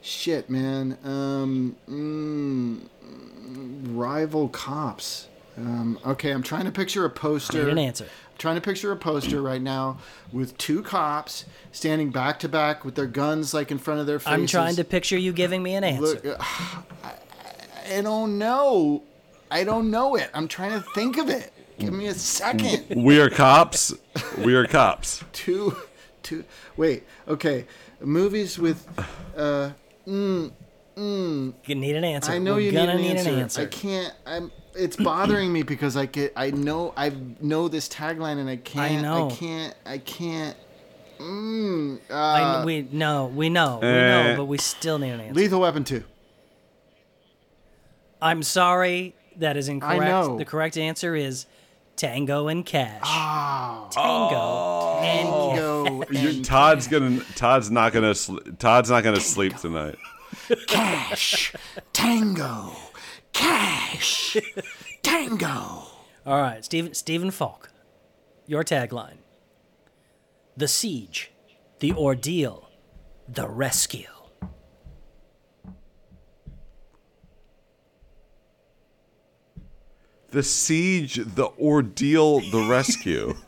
[0.00, 0.98] Shit, man.
[1.04, 2.88] Um, mm,
[3.94, 5.28] rival cops.
[5.58, 7.62] Um, okay, I'm trying to picture a poster.
[7.62, 8.04] Need an answer.
[8.04, 9.98] I'm trying to picture a poster right now
[10.32, 14.18] with two cops standing back to back with their guns like in front of their
[14.18, 14.32] faces.
[14.32, 16.02] I'm trying to picture you giving me an answer.
[16.02, 16.36] Look, uh,
[17.04, 17.12] I,
[17.98, 19.02] I don't know.
[19.50, 20.30] I don't know it.
[20.34, 21.52] I'm trying to think of it.
[21.78, 22.84] Give me a second.
[23.04, 23.92] We are cops.
[24.38, 25.24] We are cops.
[25.32, 25.76] two,
[26.22, 26.44] two.
[26.76, 27.04] Wait.
[27.28, 27.66] Okay.
[28.00, 28.86] Movies with.
[29.36, 29.70] Uh,
[30.06, 30.50] mm,
[30.96, 31.54] mm.
[31.66, 32.32] you need an answer.
[32.32, 33.30] I know We're you gonna need an, need answer.
[33.30, 33.62] an answer.
[33.62, 34.14] I can't.
[34.26, 34.52] I'm.
[34.74, 36.32] It's bothering me because I get.
[36.36, 36.94] I know.
[36.96, 39.02] I know this tagline and I can't.
[39.02, 39.28] know.
[39.28, 39.74] I can't.
[39.84, 40.56] I can't.
[41.18, 44.32] Mm, uh, I, we know, we know, we Eh.
[44.32, 45.34] know, but we still need an answer.
[45.34, 46.02] Lethal Weapon two.
[48.22, 50.04] I'm sorry, that is incorrect.
[50.04, 50.38] know.
[50.38, 51.46] The correct answer is
[51.96, 53.02] Tango and Cash.
[53.04, 53.88] Oh.
[53.90, 55.00] Tango oh.
[55.02, 56.22] and Cash.
[56.22, 59.96] You- and Todd's gonna Todd's not gonna sl- Todd's not gonna sleep tonight.
[60.68, 61.52] cash.
[61.92, 62.72] Tango.
[63.32, 64.36] Cash.
[65.02, 65.84] Tango.
[66.24, 67.70] All right, Stephen Stephen Falk,
[68.46, 69.18] your tagline:
[70.56, 71.32] The siege,
[71.80, 72.70] the ordeal,
[73.28, 74.11] the rescue.
[80.32, 83.36] The siege, the ordeal, the rescue.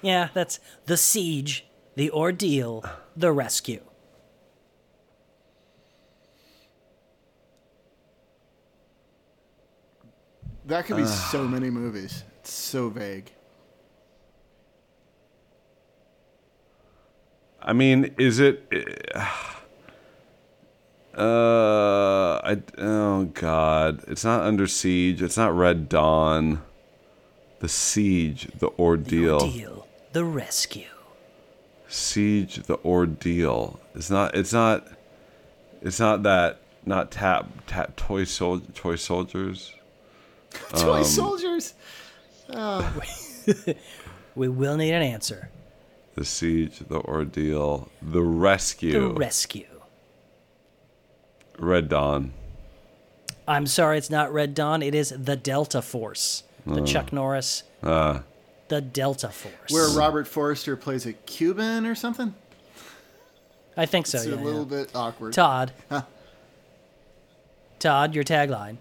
[0.00, 1.66] Yeah, that's the siege,
[1.96, 2.84] the ordeal,
[3.16, 3.82] the rescue.
[10.66, 12.22] That could be so many movies.
[12.40, 13.32] It's so vague.
[17.60, 18.66] I mean, is it?
[19.14, 19.26] Uh,
[21.24, 25.22] I oh god, it's not Under Siege.
[25.22, 26.62] It's not Red Dawn.
[27.60, 29.40] The siege, the ordeal.
[29.40, 30.86] Ordeal, the rescue.
[31.88, 33.80] Siege, the ordeal.
[33.94, 34.34] It's not.
[34.34, 34.86] It's not.
[35.82, 36.60] It's not that.
[36.86, 39.72] Not tap tap toy sol toy soldiers.
[40.72, 41.74] Um, Toy soldiers.
[44.34, 45.50] We will need an answer.
[46.14, 48.92] The siege, the ordeal, the rescue.
[48.92, 49.67] The rescue.
[51.58, 51.68] Rescue.
[51.68, 52.32] Red Dawn.
[53.46, 54.82] I'm sorry, it's not Red Dawn.
[54.82, 56.44] It is the Delta Force.
[56.66, 57.62] The Chuck Norris.
[57.82, 58.20] Uh,
[58.68, 59.70] The Delta Force.
[59.70, 62.34] Where Robert Forster plays a Cuban or something.
[63.76, 64.18] I think so.
[64.18, 64.82] It's yeah, a little yeah.
[64.82, 65.32] bit awkward.
[65.32, 65.72] Todd.
[67.78, 68.76] Todd, your tagline.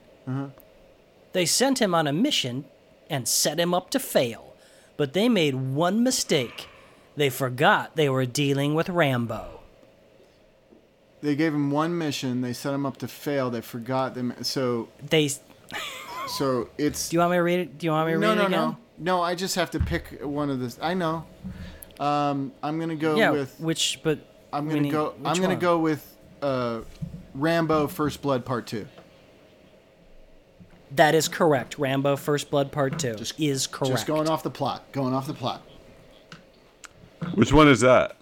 [1.31, 2.65] They sent him on a mission
[3.09, 4.53] and set him up to fail,
[4.97, 6.67] but they made one mistake.
[7.15, 9.61] They forgot they were dealing with Rambo.
[11.27, 12.39] They gave him one mission.
[12.39, 13.49] They set him up to fail.
[13.49, 14.33] They forgot them.
[14.43, 15.29] So, They.
[16.29, 17.09] So it's.
[17.09, 17.77] Do you want me to read it?
[17.77, 18.51] Do you want me to no, read no, it again?
[18.59, 18.77] no, no.
[19.17, 19.21] no.
[19.21, 20.79] I just have to pick one of this.
[20.81, 21.25] I know.
[21.99, 23.31] Um, I'm gonna go Yeah.
[23.31, 23.59] with.
[23.59, 23.99] which?
[24.03, 24.19] But
[24.53, 25.15] I'm gonna need- go.
[25.17, 25.59] which I'm gonna one?
[25.59, 26.79] go with uh,
[27.33, 28.87] Rambo: First Blood Part Two.
[30.91, 31.77] That is correct.
[31.77, 33.91] Rambo: First Blood Part Two is correct.
[33.91, 34.89] Just going off the plot.
[34.93, 35.61] Going off the plot.
[37.35, 38.15] which one is that?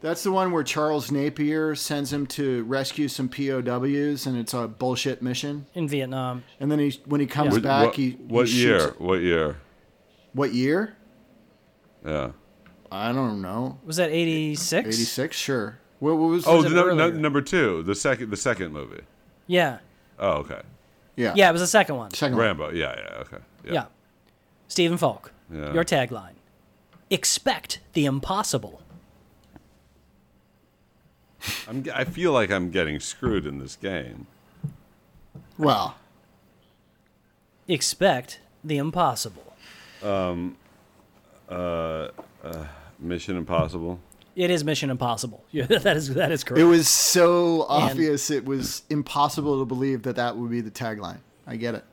[0.00, 4.68] That's the one where Charles Napier sends him to rescue some POWs, and it's a
[4.68, 5.66] bullshit mission.
[5.74, 6.44] in Vietnam.
[6.60, 7.60] And then he, when he comes Yeah.
[7.62, 8.80] Back, what, he what he year?
[8.80, 9.56] shoots- What year?
[10.34, 10.96] What year?
[12.06, 12.30] Yeah.
[12.92, 13.78] I don't know.
[13.84, 14.86] Was that eighty six?
[14.88, 15.78] Eighty six, sure.
[15.98, 16.46] What, what was?
[16.46, 19.02] Oh, was no, no, number two, the second, the second movie.
[19.46, 19.78] Yeah.
[20.18, 20.60] Oh, okay.
[21.16, 21.32] Yeah.
[21.34, 22.12] Yeah, it was the second one.
[22.12, 22.46] Second one.
[22.46, 22.70] Rambo.
[22.70, 23.38] Yeah, yeah, okay.
[23.64, 23.86] Yeah.
[24.68, 25.72] Stephen Falk, Yeah.
[25.72, 26.34] your tagline
[27.10, 28.82] Expect the impossible.
[31.68, 34.26] I'm, I feel like I'm getting screwed in this game.
[35.56, 35.96] Well,
[37.68, 39.54] Expect the impossible.
[40.02, 40.56] Um,
[41.48, 42.08] uh,
[42.98, 44.00] Mission Impossible.
[44.34, 45.44] It is Mission Impossible.
[45.50, 46.60] Yeah, that is that is correct.
[46.60, 51.18] it was so obvious it was impossible to believe that that would be the tagline.
[51.46, 51.84] I get it.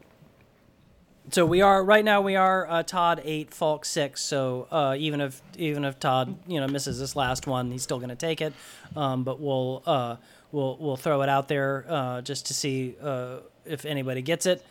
[1.32, 2.22] So we are right now.
[2.22, 4.22] We are uh, Todd eight, Falk six.
[4.22, 7.98] So uh, even if even if Todd you know misses this last one, he's still
[7.98, 8.54] going to take it.
[8.96, 10.18] Um, but we'll uh,
[10.52, 14.66] we'll we'll throw it out there uh, just to see uh, if anybody gets it.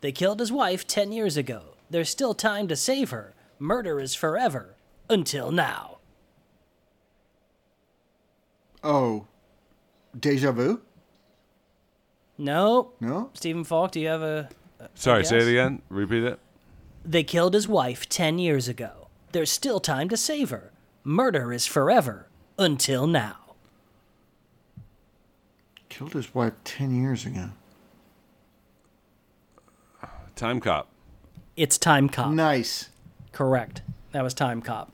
[0.00, 1.62] They killed his wife ten years ago.
[1.90, 3.34] There's still time to save her.
[3.58, 4.74] Murder is forever
[5.10, 5.98] until now.
[8.84, 9.26] Oh,
[10.18, 10.80] deja vu?
[12.40, 13.30] No, No.
[13.34, 14.48] Stephen Falk, do you have a?
[14.94, 15.82] Sorry, say it again.
[15.88, 16.38] Repeat it.
[17.04, 19.08] They killed his wife 10 years ago.
[19.32, 20.72] There's still time to save her.
[21.04, 22.26] Murder is forever
[22.58, 23.36] until now.
[25.88, 27.50] Killed his wife ten years ago.
[30.36, 30.88] Time Cop.
[31.56, 32.30] It's Time Cop.
[32.30, 32.90] Nice.
[33.32, 33.82] Correct.
[34.12, 34.92] That was Time Cop.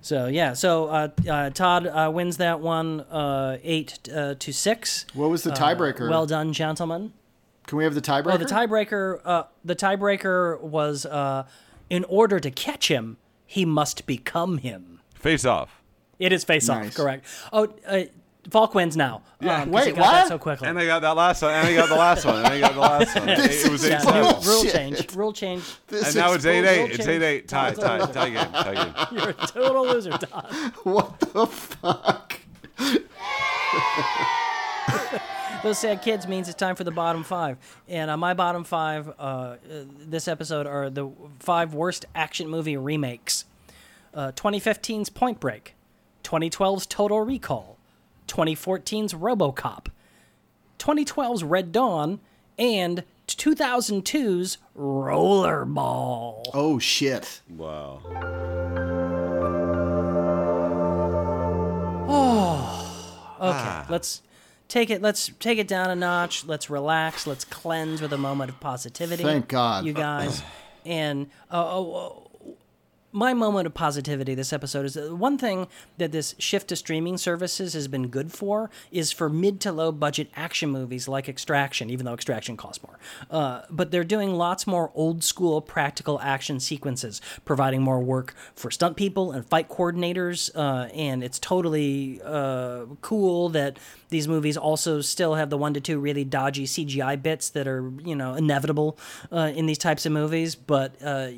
[0.00, 5.06] So, yeah, so uh, uh, Todd uh, wins that one uh, 8 uh, to 6.
[5.14, 6.08] What was the tiebreaker?
[6.08, 7.12] Well done, gentlemen.
[7.66, 8.32] Can we have the tiebreaker?
[8.34, 9.20] Oh, the tiebreaker.
[9.24, 11.46] Uh, the tiebreaker was uh,
[11.90, 13.16] in order to catch him,
[13.46, 15.00] he must become him.
[15.14, 15.82] Face Off.
[16.18, 16.96] It is face off, Nice.
[16.96, 17.26] correct?
[17.52, 18.04] Oh, uh,
[18.50, 19.22] Falk wins now.
[19.40, 19.62] Yeah.
[19.62, 20.28] Um, 'cause Wait, he got that what?
[20.28, 20.68] so quickly.
[20.68, 21.52] And I got that last one.
[21.52, 22.36] And I got the last one.
[22.36, 23.28] And I got the last one.
[23.28, 24.22] it was eight Yeah, seven.
[24.22, 25.14] new rule change.
[25.16, 25.64] Rule change.
[25.88, 26.90] This And now it's eight eight.
[26.92, 27.08] It's change.
[27.08, 27.48] eight eight.
[27.48, 28.52] Tie tie tie game.
[28.52, 28.94] Tie game.
[29.18, 30.46] You're a total loser, Todd.
[30.84, 32.40] What the fuck?
[35.66, 37.58] Those sad kids means it's time for the bottom five.
[37.88, 39.56] And uh, my bottom five uh, uh,
[39.98, 41.10] this episode are the
[41.40, 43.46] five worst action movie remakes.
[44.14, 45.74] Uh, 2015's Point Break,
[46.22, 47.78] 2012's Total Recall,
[48.28, 49.86] 2014's RoboCop,
[50.78, 52.20] 2012's Red Dawn,
[52.56, 56.44] and 2002's Rollerball.
[56.54, 57.40] Oh shit.
[57.50, 58.02] Wow.
[62.08, 62.72] Oh.
[63.38, 64.22] Okay, let's
[64.68, 65.02] take it.
[65.02, 66.44] Let's take it down a notch.
[66.44, 67.26] Let's relax.
[67.26, 69.22] Let's cleanse with a moment of positivity.
[69.22, 69.84] Thank God.
[69.84, 70.42] you guys.
[70.84, 72.25] and uh, oh, oh,
[73.16, 75.66] my moment of positivity this episode is that one thing
[75.96, 79.90] that this shift to streaming services has been good for is for mid to low
[79.90, 82.98] budget action movies like Extraction, even though Extraction costs more.
[83.30, 88.70] Uh, but they're doing lots more old school practical action sequences, providing more work for
[88.70, 90.50] stunt people and fight coordinators.
[90.54, 93.78] Uh, and it's totally uh, cool that
[94.10, 97.90] these movies also still have the one to two really dodgy CGI bits that are,
[98.04, 98.98] you know, inevitable
[99.32, 100.54] uh, in these types of movies.
[100.54, 101.30] But uh,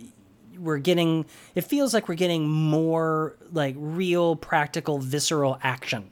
[0.59, 1.25] we're getting
[1.55, 6.11] it feels like we're getting more like real practical visceral action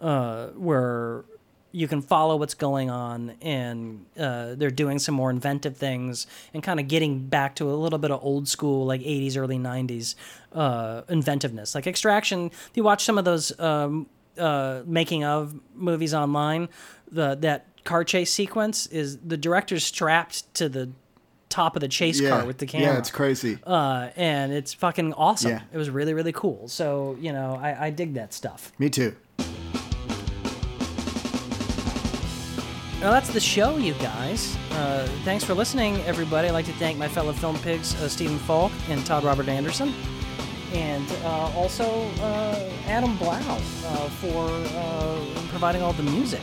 [0.00, 1.24] uh, where
[1.72, 6.62] you can follow what's going on and uh, they're doing some more inventive things and
[6.62, 10.14] kind of getting back to a little bit of old school like 80s early 90s
[10.52, 11.74] uh, inventiveness.
[11.74, 14.06] Like extraction if you watch some of those um,
[14.38, 16.68] uh, making of movies online
[17.10, 20.90] the that car chase sequence is the director's strapped to the
[21.48, 22.30] top of the chase Yeah.
[22.30, 23.58] car with the camera Yeah, it's crazy.
[23.66, 25.52] uh, and it's fucking awesome.
[25.52, 25.60] Yeah.
[25.72, 26.68] It was really, really cool.
[26.68, 28.72] So, you know, I, I dig that stuff.
[28.78, 29.14] Me too.
[33.00, 34.56] Well, that's the show, you guys.
[34.72, 36.48] Uh, thanks for listening, everybody.
[36.48, 39.92] I'd like to thank my fellow film pigs, uh, Stephen Falk and Todd Robert Anderson.
[40.72, 41.84] And uh, also
[42.20, 43.58] uh, Adam Blau uh,
[44.20, 46.40] for uh, providing all the music.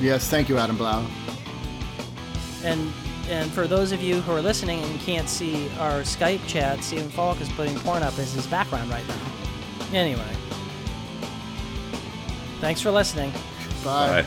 [0.00, 1.04] Yes, thank you, Adam Blau.
[2.62, 2.92] And
[3.28, 7.08] and for those of you who are listening and can't see our Skype chat, Stephen
[7.08, 9.20] Falk is putting porn up as his background right now.
[9.92, 10.22] Anyway,
[12.60, 13.30] thanks for listening.
[13.84, 14.22] Bye.
[14.22, 14.26] Bye.